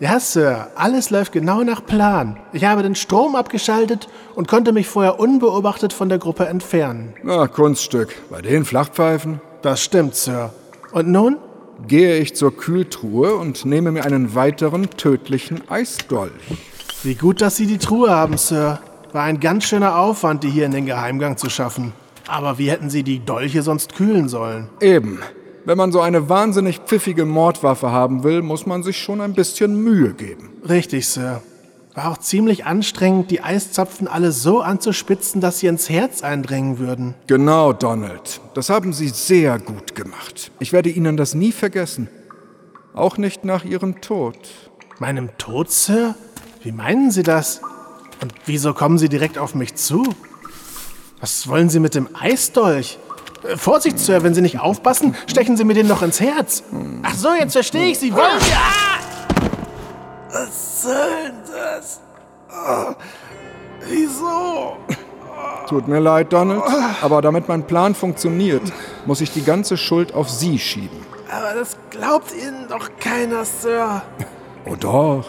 Ja, 0.00 0.20
Sir, 0.20 0.68
alles 0.76 1.10
läuft 1.10 1.32
genau 1.32 1.62
nach 1.64 1.84
Plan. 1.84 2.38
Ich 2.52 2.64
habe 2.64 2.82
den 2.82 2.94
Strom 2.94 3.34
abgeschaltet 3.34 4.08
und 4.34 4.46
konnte 4.46 4.72
mich 4.72 4.86
vorher 4.86 5.18
unbeobachtet 5.18 5.92
von 5.92 6.08
der 6.08 6.18
Gruppe 6.18 6.46
entfernen. 6.46 7.14
Na, 7.22 7.46
Kunststück. 7.48 8.14
Bei 8.30 8.40
den 8.40 8.64
Flachpfeifen? 8.64 9.40
Das 9.62 9.82
stimmt, 9.82 10.14
Sir. 10.14 10.50
Und 10.92 11.08
nun? 11.08 11.36
Gehe 11.86 12.18
ich 12.18 12.34
zur 12.34 12.56
Kühltruhe 12.56 13.36
und 13.36 13.64
nehme 13.64 13.92
mir 13.92 14.04
einen 14.04 14.34
weiteren 14.34 14.90
tödlichen 14.90 15.62
Eisdolch. 15.70 16.32
Wie 17.04 17.14
gut, 17.14 17.40
dass 17.40 17.56
Sie 17.56 17.66
die 17.66 17.78
Truhe 17.78 18.10
haben, 18.10 18.36
Sir. 18.36 18.80
War 19.12 19.22
ein 19.22 19.40
ganz 19.40 19.64
schöner 19.64 19.98
Aufwand, 19.98 20.42
die 20.42 20.50
hier 20.50 20.66
in 20.66 20.72
den 20.72 20.86
Geheimgang 20.86 21.36
zu 21.36 21.48
schaffen. 21.48 21.92
Aber 22.26 22.58
wie 22.58 22.70
hätten 22.70 22.90
Sie 22.90 23.04
die 23.04 23.24
Dolche 23.24 23.62
sonst 23.62 23.94
kühlen 23.94 24.28
sollen? 24.28 24.68
Eben. 24.80 25.20
Wenn 25.64 25.78
man 25.78 25.92
so 25.92 26.00
eine 26.00 26.28
wahnsinnig 26.28 26.80
pfiffige 26.80 27.24
Mordwaffe 27.24 27.92
haben 27.92 28.24
will, 28.24 28.42
muss 28.42 28.66
man 28.66 28.82
sich 28.82 28.98
schon 28.98 29.20
ein 29.20 29.34
bisschen 29.34 29.82
Mühe 29.82 30.14
geben. 30.14 30.50
Richtig, 30.68 31.06
Sir. 31.06 31.42
War 31.98 32.12
auch 32.12 32.18
ziemlich 32.18 32.64
anstrengend, 32.64 33.32
die 33.32 33.40
Eiszapfen 33.40 34.06
alle 34.06 34.30
so 34.30 34.60
anzuspitzen, 34.60 35.40
dass 35.40 35.58
sie 35.58 35.66
ins 35.66 35.90
Herz 35.90 36.22
eindringen 36.22 36.78
würden. 36.78 37.16
Genau, 37.26 37.72
Donald. 37.72 38.40
Das 38.54 38.70
haben 38.70 38.92
Sie 38.92 39.08
sehr 39.08 39.58
gut 39.58 39.96
gemacht. 39.96 40.52
Ich 40.60 40.72
werde 40.72 40.90
Ihnen 40.90 41.16
das 41.16 41.34
nie 41.34 41.50
vergessen. 41.50 42.08
Auch 42.94 43.16
nicht 43.16 43.44
nach 43.44 43.64
Ihrem 43.64 44.00
Tod. 44.00 44.36
Meinem 45.00 45.36
Tod, 45.38 45.72
Sir? 45.72 46.14
Wie 46.62 46.70
meinen 46.70 47.10
Sie 47.10 47.24
das? 47.24 47.62
Und 48.22 48.32
wieso 48.46 48.74
kommen 48.74 48.98
Sie 48.98 49.08
direkt 49.08 49.36
auf 49.36 49.56
mich 49.56 49.74
zu? 49.74 50.04
Was 51.18 51.48
wollen 51.48 51.68
Sie 51.68 51.80
mit 51.80 51.96
dem 51.96 52.08
Eisdolch? 52.14 53.00
Äh, 53.42 53.56
Vorsicht, 53.56 53.98
Sir, 53.98 54.22
wenn 54.22 54.34
Sie 54.34 54.40
nicht 54.40 54.60
aufpassen, 54.60 55.16
stechen 55.26 55.56
Sie 55.56 55.64
mir 55.64 55.74
den 55.74 55.88
noch 55.88 56.02
ins 56.02 56.20
Herz. 56.20 56.62
Ach 57.02 57.16
so, 57.16 57.34
jetzt 57.34 57.54
verstehe 57.54 57.86
ich 57.86 57.98
Sie. 57.98 58.12
Wollen 58.12 58.38
Sie... 58.38 58.52
Ah! 58.52 59.07
Was 60.32 60.82
soll 60.82 60.94
denn 61.24 61.40
das? 61.46 62.00
Oh, 62.50 62.94
wieso? 63.88 64.76
Tut 65.68 65.86
mir 65.86 66.00
leid, 66.00 66.32
Donald, 66.32 66.62
aber 67.02 67.20
damit 67.20 67.48
mein 67.48 67.66
Plan 67.66 67.94
funktioniert, 67.94 68.62
muss 69.06 69.20
ich 69.20 69.32
die 69.32 69.44
ganze 69.44 69.76
Schuld 69.76 70.14
auf 70.14 70.30
Sie 70.30 70.58
schieben. 70.58 70.98
Aber 71.30 71.58
das 71.58 71.76
glaubt 71.90 72.32
Ihnen 72.34 72.66
doch 72.68 72.88
keiner, 72.98 73.44
Sir. 73.44 74.02
Oh 74.64 74.76
doch. 74.76 75.26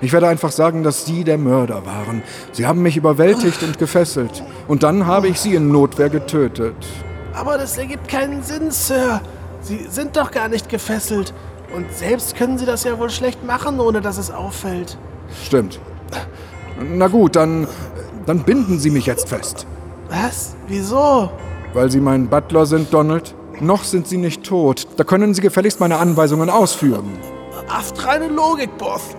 Ich 0.00 0.12
werde 0.12 0.28
einfach 0.28 0.52
sagen, 0.52 0.82
dass 0.82 1.04
Sie 1.04 1.24
der 1.24 1.38
Mörder 1.38 1.84
waren. 1.86 2.22
Sie 2.52 2.66
haben 2.66 2.82
mich 2.82 2.96
überwältigt 2.96 3.62
und 3.62 3.78
gefesselt. 3.78 4.42
Und 4.68 4.82
dann 4.82 5.06
habe 5.06 5.28
ich 5.28 5.40
Sie 5.40 5.54
in 5.54 5.72
Notwehr 5.72 6.10
getötet. 6.10 6.76
Aber 7.34 7.58
das 7.58 7.78
ergibt 7.78 8.08
keinen 8.08 8.42
Sinn, 8.42 8.70
Sir. 8.70 9.20
Sie 9.62 9.86
sind 9.88 10.16
doch 10.16 10.30
gar 10.30 10.48
nicht 10.48 10.68
gefesselt. 10.68 11.32
Und 11.74 11.92
selbst 11.92 12.36
können 12.36 12.58
Sie 12.58 12.66
das 12.66 12.84
ja 12.84 12.98
wohl 12.98 13.10
schlecht 13.10 13.44
machen, 13.44 13.80
ohne 13.80 14.00
dass 14.00 14.18
es 14.18 14.30
auffällt. 14.30 14.98
Stimmt. 15.44 15.80
Na 16.80 17.08
gut, 17.08 17.36
dann, 17.36 17.66
dann 18.26 18.42
binden 18.42 18.78
Sie 18.78 18.90
mich 18.90 19.06
jetzt 19.06 19.28
fest. 19.28 19.66
Was? 20.08 20.54
Wieso? 20.68 21.30
Weil 21.72 21.90
Sie 21.90 22.00
mein 22.00 22.28
Butler 22.28 22.66
sind, 22.66 22.92
Donald. 22.92 23.34
Noch 23.60 23.84
sind 23.84 24.06
Sie 24.06 24.18
nicht 24.18 24.44
tot. 24.44 24.86
Da 24.96 25.04
können 25.04 25.34
Sie 25.34 25.40
gefälligst 25.40 25.80
meine 25.80 25.96
Anweisungen 25.98 26.50
ausführen. 26.50 27.18
Astreine 27.68 28.28
Logik, 28.28 28.76
Boss. 28.76 29.16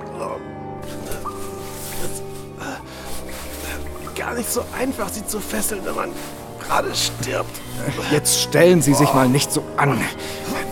Gar 4.16 4.36
nicht 4.36 4.52
so 4.52 4.62
einfach, 4.80 5.10
Sie 5.10 5.26
zu 5.26 5.40
fesseln, 5.40 5.82
wenn 5.86 5.96
man 5.96 6.10
gerade 6.68 6.94
stirbt. 6.94 7.60
Jetzt 8.12 8.42
stellen 8.42 8.82
Sie 8.82 8.94
sich 8.94 9.14
mal 9.14 9.28
nicht 9.28 9.52
so 9.52 9.64
an, 9.78 10.00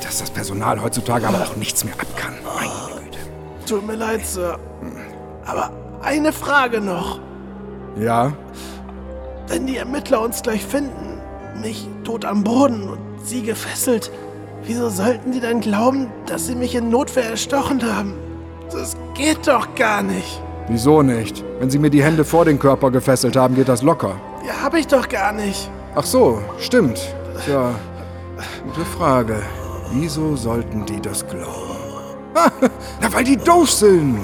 dass 0.03 0.19
das 0.19 0.29
Personal 0.29 0.81
heutzutage 0.81 1.27
aber 1.27 1.41
auch 1.41 1.55
nichts 1.55 1.83
mehr 1.83 1.93
ab 1.93 2.07
kann. 2.15 2.33
Meine 2.43 3.01
Güte. 3.03 3.19
Tut 3.65 3.85
mir 3.87 3.95
leid, 3.95 4.25
Sir. 4.25 4.59
Aber 5.45 5.71
eine 6.01 6.33
Frage 6.33 6.81
noch. 6.81 7.19
Ja? 7.99 8.33
Wenn 9.47 9.67
die 9.67 9.77
Ermittler 9.77 10.21
uns 10.21 10.41
gleich 10.41 10.65
finden, 10.65 11.19
mich 11.61 11.87
tot 12.03 12.25
am 12.25 12.43
Boden 12.43 12.89
und 12.89 12.99
Sie 13.23 13.43
gefesselt, 13.43 14.11
wieso 14.63 14.89
sollten 14.89 15.31
die 15.31 15.39
dann 15.39 15.61
glauben, 15.61 16.07
dass 16.25 16.47
Sie 16.47 16.55
mich 16.55 16.75
in 16.75 16.89
Notwehr 16.89 17.25
erstochen 17.25 17.83
haben? 17.83 18.13
Das 18.71 18.95
geht 19.13 19.47
doch 19.47 19.75
gar 19.75 20.01
nicht. 20.01 20.41
Wieso 20.67 21.01
nicht? 21.01 21.43
Wenn 21.59 21.69
Sie 21.69 21.79
mir 21.79 21.89
die 21.89 22.03
Hände 22.03 22.23
vor 22.23 22.45
den 22.45 22.57
Körper 22.57 22.91
gefesselt 22.91 23.35
haben, 23.35 23.55
geht 23.55 23.67
das 23.67 23.81
locker. 23.81 24.15
Ja, 24.47 24.63
hab 24.63 24.73
ich 24.73 24.87
doch 24.87 25.09
gar 25.09 25.33
nicht. 25.33 25.69
Ach 25.95 26.05
so, 26.05 26.41
stimmt. 26.59 27.13
Ja, 27.47 27.75
gute 28.63 28.85
Frage. 28.85 29.41
Wieso 29.91 30.35
sollten 30.37 30.85
die 30.85 31.01
das 31.01 31.25
glauben? 31.27 32.15
Na, 33.01 33.11
weil 33.11 33.25
die 33.25 33.35
doof 33.35 33.69
sind. 33.69 34.19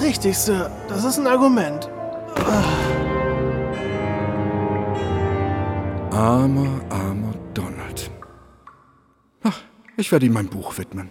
Richtig, 0.00 0.36
Sir. 0.38 0.70
Das 0.88 1.04
ist 1.04 1.18
ein 1.18 1.26
Argument. 1.26 1.90
Armer, 6.10 6.80
armer 6.88 7.34
Donald. 7.52 8.10
Ach, 9.42 9.60
ich 9.96 10.10
werde 10.10 10.26
ihm 10.26 10.32
mein 10.32 10.48
Buch 10.48 10.78
widmen. 10.78 11.10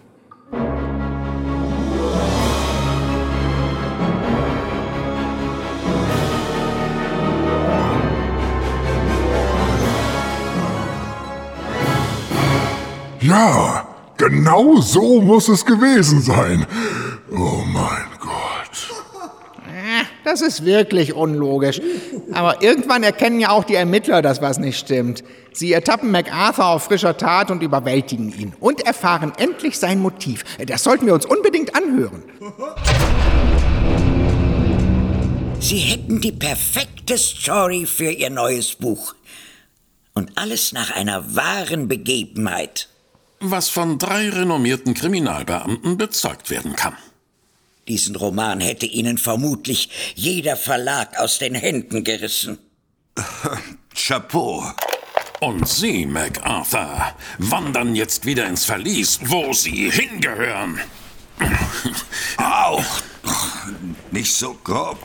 Ja, 13.24 13.88
genau 14.18 14.82
so 14.82 15.22
muss 15.22 15.48
es 15.48 15.64
gewesen 15.64 16.20
sein. 16.20 16.66
Oh 17.32 17.62
mein 17.64 18.04
Gott. 18.20 18.34
Das 20.24 20.42
ist 20.42 20.66
wirklich 20.66 21.14
unlogisch. 21.14 21.80
Aber 22.32 22.62
irgendwann 22.62 23.02
erkennen 23.02 23.40
ja 23.40 23.48
auch 23.48 23.64
die 23.64 23.76
Ermittler, 23.76 24.20
dass 24.20 24.42
was 24.42 24.58
nicht 24.58 24.78
stimmt. 24.78 25.24
Sie 25.54 25.72
ertappen 25.72 26.10
MacArthur 26.10 26.66
auf 26.66 26.84
frischer 26.84 27.16
Tat 27.16 27.50
und 27.50 27.62
überwältigen 27.62 28.30
ihn. 28.38 28.52
Und 28.60 28.86
erfahren 28.86 29.32
endlich 29.38 29.78
sein 29.78 30.00
Motiv. 30.00 30.44
Das 30.66 30.82
sollten 30.82 31.06
wir 31.06 31.14
uns 31.14 31.24
unbedingt 31.24 31.74
anhören. 31.74 32.24
Sie 35.60 35.78
hätten 35.78 36.20
die 36.20 36.32
perfekte 36.32 37.16
Story 37.16 37.86
für 37.86 38.10
Ihr 38.10 38.28
neues 38.28 38.74
Buch. 38.74 39.14
Und 40.12 40.36
alles 40.36 40.74
nach 40.74 40.94
einer 40.94 41.34
wahren 41.34 41.88
Begebenheit. 41.88 42.88
Was 43.50 43.68
von 43.68 43.98
drei 43.98 44.30
renommierten 44.30 44.94
Kriminalbeamten 44.94 45.98
bezeugt 45.98 46.48
werden 46.48 46.76
kann. 46.76 46.96
Diesen 47.88 48.16
Roman 48.16 48.60
hätte 48.60 48.86
Ihnen 48.86 49.18
vermutlich 49.18 49.90
jeder 50.14 50.56
Verlag 50.56 51.18
aus 51.18 51.38
den 51.38 51.54
Händen 51.54 52.04
gerissen. 52.04 52.58
Chapeau. 53.94 54.64
Und 55.40 55.68
Sie, 55.68 56.06
MacArthur, 56.06 57.14
wandern 57.38 57.94
jetzt 57.94 58.24
wieder 58.24 58.46
ins 58.46 58.64
Verlies, 58.64 59.20
wo 59.24 59.52
Sie 59.52 59.90
hingehören. 59.90 60.80
Auch 62.38 62.84
nicht 64.10 64.32
so 64.32 64.56
grob. 64.64 64.98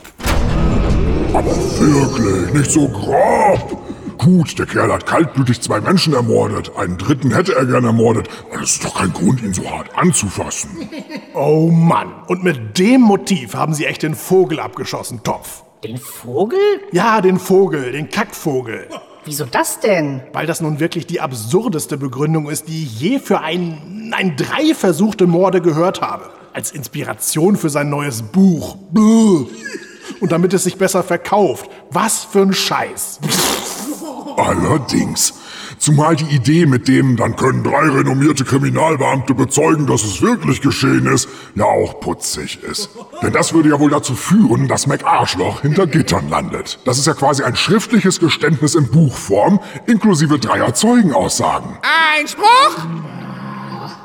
Aber 1.34 1.56
wirklich, 1.78 2.54
nicht 2.54 2.70
so 2.70 2.88
grob. 2.88 3.79
Gut, 4.22 4.58
der 4.58 4.66
Kerl 4.66 4.92
hat 4.92 5.06
kaltblütig 5.06 5.62
zwei 5.62 5.80
Menschen 5.80 6.12
ermordet. 6.12 6.72
Einen 6.76 6.98
dritten 6.98 7.32
hätte 7.34 7.54
er 7.54 7.64
gern 7.64 7.84
ermordet. 7.84 8.28
Aber 8.50 8.60
das 8.60 8.72
ist 8.72 8.84
doch 8.84 8.98
kein 8.98 9.12
Grund, 9.12 9.42
ihn 9.42 9.54
so 9.54 9.68
hart 9.70 9.88
anzufassen. 9.96 10.70
Oh 11.32 11.70
Mann. 11.70 12.12
Und 12.26 12.42
mit 12.42 12.76
dem 12.78 13.02
Motiv 13.02 13.54
haben 13.54 13.72
Sie 13.72 13.86
echt 13.86 14.02
den 14.02 14.16
Vogel 14.16 14.58
abgeschossen, 14.58 15.22
Topf. 15.22 15.62
Den 15.84 15.96
Vogel? 15.96 16.58
Ja, 16.90 17.20
den 17.20 17.38
Vogel, 17.38 17.92
den 17.92 18.10
Kackvogel. 18.10 18.88
Wieso 19.24 19.44
das 19.44 19.78
denn? 19.78 20.22
Weil 20.32 20.46
das 20.46 20.60
nun 20.60 20.80
wirklich 20.80 21.06
die 21.06 21.20
absurdeste 21.20 21.96
Begründung 21.96 22.50
ist, 22.50 22.66
die 22.68 22.82
ich 22.82 23.00
je 23.00 23.18
für 23.20 23.40
ein, 23.42 24.12
ein 24.14 24.36
drei 24.36 24.74
versuchte 24.74 25.28
Morde 25.28 25.60
gehört 25.60 26.00
habe. 26.02 26.30
als 26.52 26.72
Inspiration 26.72 27.56
für 27.56 27.70
sein 27.70 27.88
neues 27.88 28.22
Buch. 28.22 28.76
Und 30.20 30.32
damit 30.32 30.52
es 30.52 30.64
sich 30.64 30.76
besser 30.76 31.04
verkauft. 31.04 31.70
Was 31.92 32.24
für 32.24 32.42
ein 32.42 32.52
Scheiß. 32.52 33.20
Allerdings. 34.36 35.34
Zumal 35.78 36.14
die 36.14 36.34
Idee 36.34 36.66
mit 36.66 36.88
dem, 36.88 37.16
dann 37.16 37.36
können 37.36 37.64
drei 37.64 37.88
renommierte 37.88 38.44
Kriminalbeamte 38.44 39.32
bezeugen, 39.32 39.86
dass 39.86 40.04
es 40.04 40.20
wirklich 40.20 40.60
geschehen 40.60 41.06
ist, 41.06 41.28
ja 41.54 41.64
auch 41.64 42.00
putzig 42.00 42.62
ist. 42.62 42.90
Denn 43.22 43.32
das 43.32 43.54
würde 43.54 43.70
ja 43.70 43.80
wohl 43.80 43.90
dazu 43.90 44.14
führen, 44.14 44.68
dass 44.68 44.86
McArschloch 44.86 45.62
hinter 45.62 45.86
Gittern 45.86 46.28
landet. 46.28 46.78
Das 46.84 46.98
ist 46.98 47.06
ja 47.06 47.14
quasi 47.14 47.44
ein 47.44 47.56
schriftliches 47.56 48.20
Geständnis 48.20 48.74
in 48.74 48.90
Buchform, 48.90 49.58
inklusive 49.86 50.38
dreier 50.38 50.74
Zeugenaussagen. 50.74 51.78
Einspruch? 52.14 52.76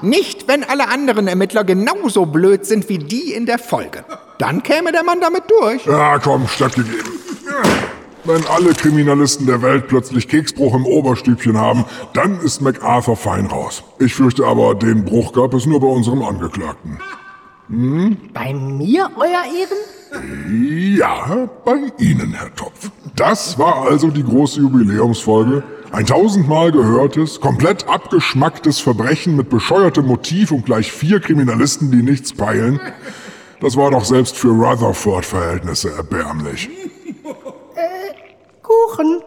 Nicht, 0.01 0.47
wenn 0.47 0.63
alle 0.63 0.87
anderen 0.87 1.27
Ermittler 1.27 1.63
genauso 1.63 2.25
blöd 2.25 2.65
sind 2.65 2.87
wie 2.87 2.99
die 2.99 3.33
in 3.33 3.45
der 3.45 3.59
Folge. 3.59 4.05
Dann 4.37 4.63
käme 4.63 4.91
der 4.91 5.03
Mann 5.03 5.19
damit 5.19 5.43
durch. 5.49 5.85
Ja, 5.85 6.19
komm, 6.19 6.47
stattgegeben. 6.47 7.11
Wenn 8.25 8.43
alle 8.47 8.73
Kriminalisten 8.73 9.45
der 9.45 9.61
Welt 9.61 9.87
plötzlich 9.87 10.27
Keksbruch 10.27 10.73
im 10.73 10.85
Oberstübchen 10.85 11.57
haben, 11.57 11.85
dann 12.13 12.39
ist 12.39 12.59
MacArthur 12.59 13.15
fein 13.15 13.45
raus. 13.45 13.83
Ich 13.99 14.15
fürchte 14.15 14.45
aber, 14.45 14.73
den 14.73 15.05
Bruch 15.05 15.31
gab 15.31 15.53
es 15.53 15.67
nur 15.67 15.79
bei 15.79 15.87
unserem 15.87 16.23
Angeklagten. 16.23 16.99
Hm? 17.69 18.17
Bei 18.33 18.51
mir, 18.51 19.11
Euer 19.15 19.43
Ehren? 19.45 20.97
Ja, 20.97 21.49
bei 21.63 21.91
Ihnen, 21.99 22.33
Herr 22.33 22.53
Topf. 22.55 22.89
Das 23.15 23.59
war 23.59 23.87
also 23.87 24.09
die 24.09 24.23
große 24.23 24.59
Jubiläumsfolge. 24.59 25.63
Ein 25.91 26.07
tausendmal 26.07 26.71
gehörtes, 26.71 27.39
komplett 27.39 27.87
abgeschmacktes 27.87 28.79
Verbrechen 28.79 29.35
mit 29.35 29.49
bescheuertem 29.49 30.07
Motiv 30.07 30.51
und 30.51 30.65
gleich 30.65 30.91
vier 30.91 31.19
Kriminalisten, 31.19 31.91
die 31.91 32.01
nichts 32.01 32.33
peilen. 32.33 32.79
Das 33.61 33.77
war 33.77 33.91
doch 33.91 34.03
selbst 34.03 34.35
für 34.35 34.49
Rutherford-Verhältnisse 34.49 35.91
erbärmlich. 35.91 36.69
Kuchen. 38.65 39.21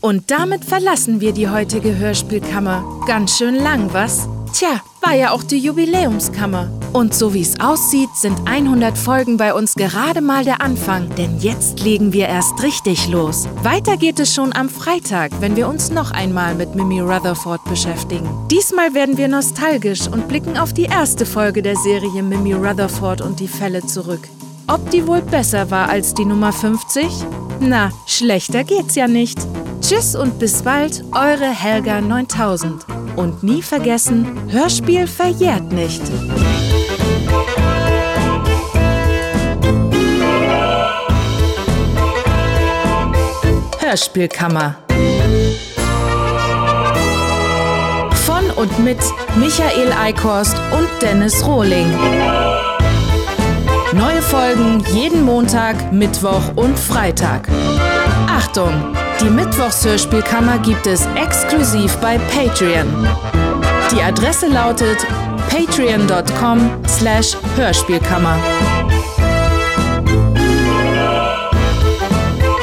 Und 0.00 0.30
damit 0.30 0.64
verlassen 0.64 1.20
wir 1.20 1.32
die 1.32 1.50
heutige 1.50 1.96
Hörspielkammer. 1.98 3.02
Ganz 3.06 3.36
schön 3.36 3.54
lang, 3.54 3.92
was? 3.92 4.26
Tja, 4.54 4.80
war 5.02 5.14
ja 5.14 5.32
auch 5.32 5.42
die 5.42 5.58
Jubiläumskammer. 5.58 6.70
Und 6.94 7.12
so 7.12 7.34
wie 7.34 7.42
es 7.42 7.60
aussieht, 7.60 8.08
sind 8.14 8.40
100 8.46 8.96
Folgen 8.96 9.36
bei 9.36 9.52
uns 9.52 9.74
gerade 9.74 10.22
mal 10.22 10.42
der 10.42 10.62
Anfang, 10.62 11.14
denn 11.16 11.38
jetzt 11.38 11.80
legen 11.80 12.14
wir 12.14 12.28
erst 12.28 12.62
richtig 12.62 13.08
los. 13.08 13.46
Weiter 13.62 13.98
geht 13.98 14.18
es 14.20 14.34
schon 14.34 14.54
am 14.54 14.70
Freitag, 14.70 15.32
wenn 15.40 15.54
wir 15.54 15.68
uns 15.68 15.90
noch 15.90 16.10
einmal 16.10 16.54
mit 16.54 16.74
Mimi 16.74 17.00
Rutherford 17.00 17.62
beschäftigen. 17.64 18.28
Diesmal 18.50 18.94
werden 18.94 19.18
wir 19.18 19.28
nostalgisch 19.28 20.08
und 20.08 20.28
blicken 20.28 20.56
auf 20.56 20.72
die 20.72 20.84
erste 20.84 21.26
Folge 21.26 21.60
der 21.60 21.76
Serie 21.76 22.22
Mimi 22.22 22.54
Rutherford 22.54 23.20
und 23.20 23.40
die 23.40 23.48
Fälle 23.48 23.84
zurück. 23.84 24.28
Ob 24.66 24.90
die 24.90 25.06
wohl 25.06 25.20
besser 25.20 25.70
war 25.70 25.90
als 25.90 26.14
die 26.14 26.24
Nummer 26.24 26.52
50? 26.52 27.06
Na, 27.60 27.90
schlechter 28.06 28.64
geht's 28.64 28.94
ja 28.94 29.08
nicht. 29.08 29.38
Tschüss 29.80 30.14
und 30.14 30.38
bis 30.38 30.62
bald, 30.62 31.04
eure 31.12 31.50
Helga 31.50 32.00
9000. 32.00 32.86
Und 33.16 33.42
nie 33.42 33.62
vergessen, 33.62 34.26
Hörspiel 34.48 35.06
verjährt 35.06 35.72
nicht. 35.72 36.02
Hörspielkammer. 43.80 44.76
Von 48.26 48.50
und 48.56 48.78
mit 48.80 48.98
Michael 49.36 49.92
Eickhorst 49.92 50.56
und 50.72 50.88
Dennis 51.00 51.44
Rohling. 51.46 51.86
Folgen 54.28 54.84
jeden 54.92 55.24
Montag, 55.24 55.90
Mittwoch 55.90 56.54
und 56.54 56.78
Freitag. 56.78 57.48
Achtung! 58.28 58.94
Die 59.22 59.30
Mittwochshörspielkammer 59.30 60.58
gibt 60.58 60.86
es 60.86 61.08
exklusiv 61.16 61.96
bei 61.96 62.18
Patreon. 62.18 63.08
Die 63.90 64.02
Adresse 64.02 64.48
lautet 64.48 64.98
patreon.com 65.48 66.70
slash 66.86 67.38
Hörspielkammer. 67.56 68.36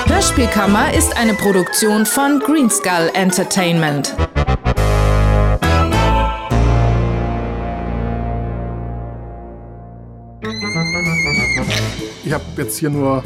Hörspielkammer 0.07 0.93
ist 0.93 1.17
eine 1.17 1.33
Produktion 1.33 2.05
von 2.05 2.39
Greenskull 2.39 3.09
Entertainment. 3.15 4.15
Ich 12.25 12.33
habe 12.33 12.43
jetzt 12.57 12.77
hier 12.77 12.89
nur 12.89 13.23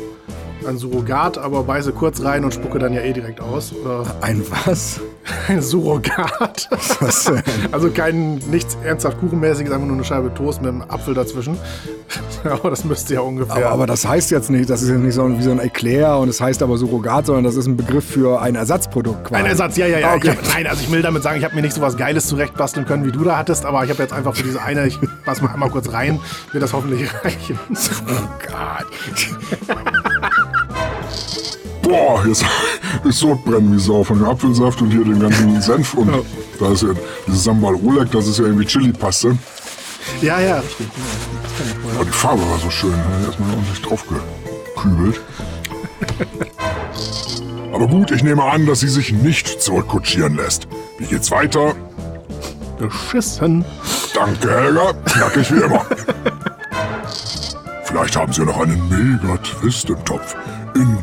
ein 0.68 0.78
Surrogat, 0.78 1.38
aber 1.38 1.64
beiße 1.64 1.94
kurz 1.94 2.22
rein 2.22 2.44
und 2.44 2.54
spucke 2.54 2.80
dann 2.80 2.94
ja 2.94 3.02
eh 3.02 3.14
direkt 3.14 3.40
aus. 3.40 3.74
Oder 3.74 4.06
Ein 4.20 4.44
was? 4.66 5.00
Ein 5.48 5.62
Surrogat. 5.62 6.68
Was 7.00 7.26
denn? 7.26 7.44
Also 7.72 7.90
kein 7.92 8.36
nichts 8.50 8.78
ernsthaft 8.84 9.20
kuchenmäßiges, 9.20 9.72
einfach 9.72 9.86
nur 9.86 9.96
eine 9.96 10.04
Scheibe 10.04 10.34
Toast 10.34 10.62
mit 10.62 10.70
einem 10.72 10.82
Apfel 10.84 11.14
dazwischen. 11.14 11.58
aber 12.44 12.70
das 12.70 12.84
müsste 12.86 13.14
ja 13.16 13.22
ungefähr. 13.22 13.56
Aber, 13.56 13.70
aber 13.70 13.88
das 13.88 14.08
heißt 14.08 14.32
jetzt 14.32 14.50
nicht, 14.50 14.70
das 14.70 14.82
ist 14.82 14.90
ja 14.90 14.96
nicht 14.96 15.14
so 15.14 15.38
wie 15.38 15.42
so 15.42 15.52
ein 15.52 15.60
Eclair 15.60 16.18
und 16.18 16.30
es 16.30 16.42
heißt 16.42 16.64
aber 16.64 16.78
Surrogat, 16.78 17.26
sondern 17.28 17.44
das 17.44 17.56
ist 17.56 17.68
ein 17.68 17.78
Begriff 17.78 18.06
für 18.06 18.42
ein 18.42 18.56
Ersatzprodukt 18.56 19.26
quasi. 19.26 19.44
Ein 19.44 19.50
Ersatz, 19.50 19.78
ja, 19.78 19.88
ja, 19.88 20.00
ja. 20.00 20.12
Ah, 20.12 20.16
Okay. 20.16 20.30
Hab, 20.30 20.54
nein, 20.54 20.68
also 20.68 20.82
ich 20.82 20.92
will 20.92 21.02
damit 21.02 21.24
sagen, 21.24 21.38
ich 21.38 21.46
habe 21.46 21.56
mir 21.56 21.62
nicht 21.62 21.74
so 21.74 21.82
was 21.82 21.96
Geiles 21.98 22.28
zurechtbasteln 22.28 22.86
können, 22.86 23.06
wie 23.06 23.12
du 23.12 23.24
da 23.24 23.38
hattest, 23.38 23.66
aber 23.66 23.84
ich 23.84 23.90
habe 23.90 24.02
jetzt 24.02 24.14
einfach 24.14 24.36
für 24.36 24.44
diese 24.44 24.62
eine, 24.62 24.88
ich 24.88 25.00
passe 25.24 25.44
mal 25.44 25.54
einmal 25.54 25.70
kurz 25.70 25.92
rein, 25.94 26.20
wird 26.52 26.64
das 26.64 26.74
hoffentlich 26.74 27.10
reichen. 27.24 27.60
Surrogat. 27.74 28.86
Boah, 31.90 32.24
jetzt 32.28 32.46
ist 33.04 33.18
Sodbrennen 33.18 33.74
wie 33.74 33.80
Sau 33.80 34.04
von 34.04 34.20
dem 34.20 34.30
Apfelsaft 34.30 34.80
und 34.82 34.92
hier 34.92 35.04
den 35.04 35.20
ganzen 35.20 35.60
Senf 35.60 35.96
und 35.96 36.12
da 36.60 36.72
ist 36.72 36.84
ja 36.84 36.90
dieses 37.26 37.44
Sambal 37.44 37.74
Oleg, 37.76 38.12
das 38.12 38.28
ist 38.28 38.38
ja 38.38 38.46
irgendwie 38.46 38.66
Chili-Paste. 38.66 39.36
Ja, 40.22 40.40
ja. 40.40 40.64
Aber 41.96 42.06
die 42.06 42.12
Farbe 42.12 42.42
war 42.50 42.60
so 42.60 42.70
schön, 42.70 42.92
da 42.94 43.26
erstmal 43.26 43.50
ordentlich 43.50 43.82
drauf 43.82 44.06
gekübelt. 44.76 45.20
Aber 47.74 47.88
gut, 47.88 48.12
ich 48.12 48.24
nehme 48.24 48.44
an, 48.44 48.68
dass 48.68 48.82
sie 48.82 48.88
sich 48.88 49.12
nicht 49.12 49.62
zurückkutschieren 49.62 50.36
lässt. 50.36 50.68
Wie 51.00 51.06
geht's 51.06 51.32
weiter? 51.32 51.74
Beschissen. 52.78 53.66
Danke, 54.14 54.52
Helga. 54.52 54.94
Knackig 55.06 55.52
wie 55.52 55.62
immer. 55.62 55.86
Vielleicht 57.84 58.16
haben 58.16 58.32
sie 58.32 58.42
ja 58.42 58.46
noch 58.46 58.60
einen 58.62 58.88
Mega-Twist 58.90 59.90
im 59.90 60.06
Topf. 60.06 60.36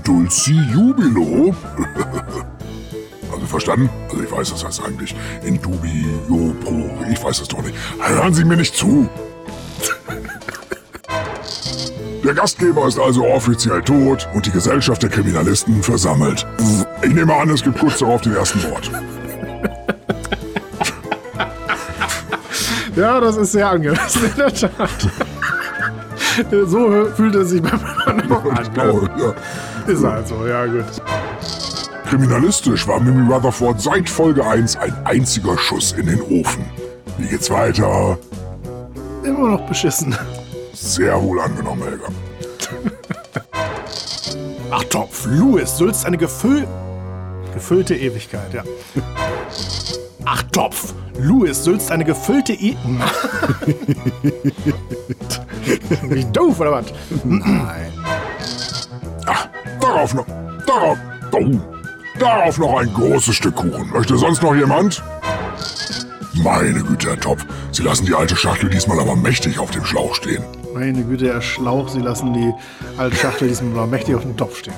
Dulci 0.06 0.54
Jubilo. 0.72 1.52
also 3.32 3.46
verstanden? 3.46 3.90
Also 4.08 4.22
ich 4.22 4.30
weiß, 4.30 4.50
das 4.50 4.64
heißt 4.64 4.82
eigentlich 4.84 5.16
in 5.42 5.60
dubio 5.60 6.54
pro. 6.62 6.88
Ich 7.10 7.24
weiß 7.24 7.40
es 7.40 7.48
doch 7.48 7.60
nicht. 7.60 7.74
Hören 7.98 8.32
Sie 8.32 8.44
mir 8.44 8.56
nicht 8.56 8.76
zu. 8.76 9.08
Der 12.24 12.34
Gastgeber 12.34 12.86
ist 12.86 13.00
also 13.00 13.26
offiziell 13.26 13.82
tot 13.82 14.28
und 14.32 14.46
die 14.46 14.50
Gesellschaft 14.50 15.02
der 15.02 15.10
Kriminalisten 15.10 15.82
versammelt. 15.82 16.46
Ich 17.02 17.12
nehme 17.12 17.34
an, 17.34 17.50
es 17.50 17.62
gibt 17.62 17.78
kurz 17.78 17.98
darauf 17.98 18.20
den 18.20 18.34
ersten 18.34 18.62
Mord. 18.62 18.90
Ja, 22.96 23.20
das 23.20 23.36
ist 23.36 23.52
sehr 23.52 23.68
angemessen, 23.68 24.24
in 24.24 24.36
der 24.36 24.54
Tat. 24.54 25.10
so 26.66 27.06
fühlt 27.14 27.34
es 27.34 27.50
sich 27.50 27.60
beim 27.60 27.78
anderen 28.06 28.32
auch 28.32 28.44
an. 28.46 28.72
Genau, 28.72 29.02
ja. 29.18 29.34
Ist 29.92 30.04
halt 30.04 30.28
so, 30.28 30.46
ja 30.46 30.66
gut. 30.66 30.84
Kriminalistisch 32.08 32.86
war 32.86 33.00
Mimi 33.00 33.32
Rutherford 33.32 33.80
seit 33.80 34.08
Folge 34.08 34.46
1 34.46 34.76
ein 34.76 34.94
einziger 35.04 35.56
Schuss 35.58 35.92
in 35.92 36.06
den 36.06 36.20
Ofen. 36.22 36.64
Wie 37.18 37.28
geht's 37.28 37.50
weiter? 37.50 38.18
Immer 39.24 39.50
noch 39.50 39.66
beschissen. 39.66 40.16
Sehr 40.72 41.20
wohl 41.22 41.40
angenommen, 41.40 41.82
Helga. 41.82 42.08
Ach 44.70 44.84
Topf, 44.84 45.26
Louis, 45.26 45.76
Sülzt 45.76 46.06
eine 46.06 46.16
gefüll 46.16 46.66
gefüllte 47.54 47.94
Ewigkeit, 47.94 48.52
ja. 48.52 48.62
Ach 50.24 50.42
Topf, 50.52 50.92
Louis, 51.18 51.64
Sülzt 51.64 51.90
eine 51.90 52.04
gefüllte 52.04 52.52
E... 52.52 52.76
Wie 56.02 56.24
doof, 56.26 56.60
oder 56.60 56.72
was? 56.72 56.86
Nein. 57.24 57.92
Darauf 60.06 60.14
noch. 60.14 60.26
Darauf. 60.66 60.98
Oh, 61.32 61.60
darauf 62.18 62.58
noch 62.58 62.78
ein 62.78 62.92
großes 62.94 63.34
Stück 63.34 63.56
Kuchen. 63.56 63.90
Möchte 63.92 64.16
sonst 64.16 64.40
noch 64.42 64.54
jemand? 64.54 65.02
Meine 66.34 66.80
Güte, 66.80 67.08
Herr 67.08 67.20
Topf. 67.20 67.44
Sie 67.72 67.82
lassen 67.82 68.06
die 68.06 68.14
alte 68.14 68.36
Schachtel 68.36 68.70
diesmal 68.70 69.00
aber 69.00 69.16
mächtig 69.16 69.58
auf 69.58 69.70
dem 69.72 69.84
Schlauch 69.84 70.14
stehen. 70.14 70.44
Meine 70.74 71.02
Güte, 71.02 71.26
Herr 71.32 71.42
Schlauch, 71.42 71.88
Sie 71.88 72.00
lassen 72.00 72.32
die 72.34 72.54
alte 72.98 73.16
Schachtel 73.16 73.48
diesmal 73.48 73.86
mächtig 73.86 74.14
auf 74.14 74.22
dem 74.22 74.36
Topf 74.36 74.58
stehen. 74.58 74.74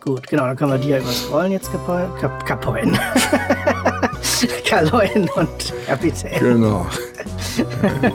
Gut, 0.00 0.26
genau, 0.26 0.44
dann 0.44 0.56
können 0.56 0.72
wir 0.72 0.78
die 0.78 0.88
ja 0.88 0.98
überscrollen 0.98 1.52
jetzt 1.52 1.72
kapoin. 1.72 2.08
Kap 2.20 2.44
kapoin. 2.44 2.98
Kaloin 4.66 5.28
und 5.34 5.72
Kapitän. 5.86 6.38
Genau. 6.40 6.86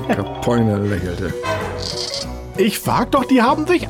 Kapoine 0.07 0.77
lächelte. 0.77 1.33
Ich 2.57 2.77
frag 2.77 3.11
doch, 3.11 3.25
die 3.25 3.41
haben 3.41 3.65
sich 3.65 3.87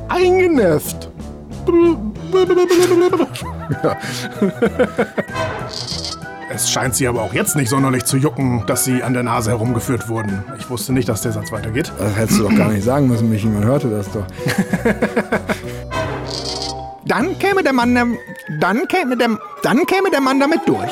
Es 6.54 6.70
scheint 6.70 6.96
sie 6.96 7.08
aber 7.08 7.24
auch 7.24 7.34
jetzt 7.34 7.56
nicht 7.56 7.70
sonderlich 7.70 8.06
zu 8.06 8.18
jucken, 8.18 8.64
dass 8.68 8.84
sie 8.84 9.02
an 9.02 9.14
der 9.14 9.24
Nase 9.24 9.50
herumgeführt 9.52 10.08
wurden. 10.08 10.44
Ich 10.60 10.70
wusste 10.70 10.94
nicht, 10.94 11.10
dass 11.10 11.22
der 11.22 11.32
Satz 11.32 11.52
weitergeht. 11.52 11.92
Das 11.98 12.16
hättest 12.16 12.40
du 12.40 12.44
doch 12.44 12.56
gar 12.56 12.70
nicht 12.70 12.84
sagen 12.84 13.08
müssen, 13.08 13.30
Michi. 13.30 13.48
Man 13.48 13.64
hörte 13.64 13.90
das 13.90 14.12
doch. 14.12 14.26
Dann 17.06 17.38
käme 17.38 17.64
der 17.64 17.74
Mann, 17.74 18.18
dann 18.62 18.88
käme 18.88 19.18
der, 19.18 19.38
dann 19.62 19.86
käme 19.86 20.10
der 20.10 20.22
Mann 20.22 20.40
damit 20.40 20.62
durch. 20.66 20.92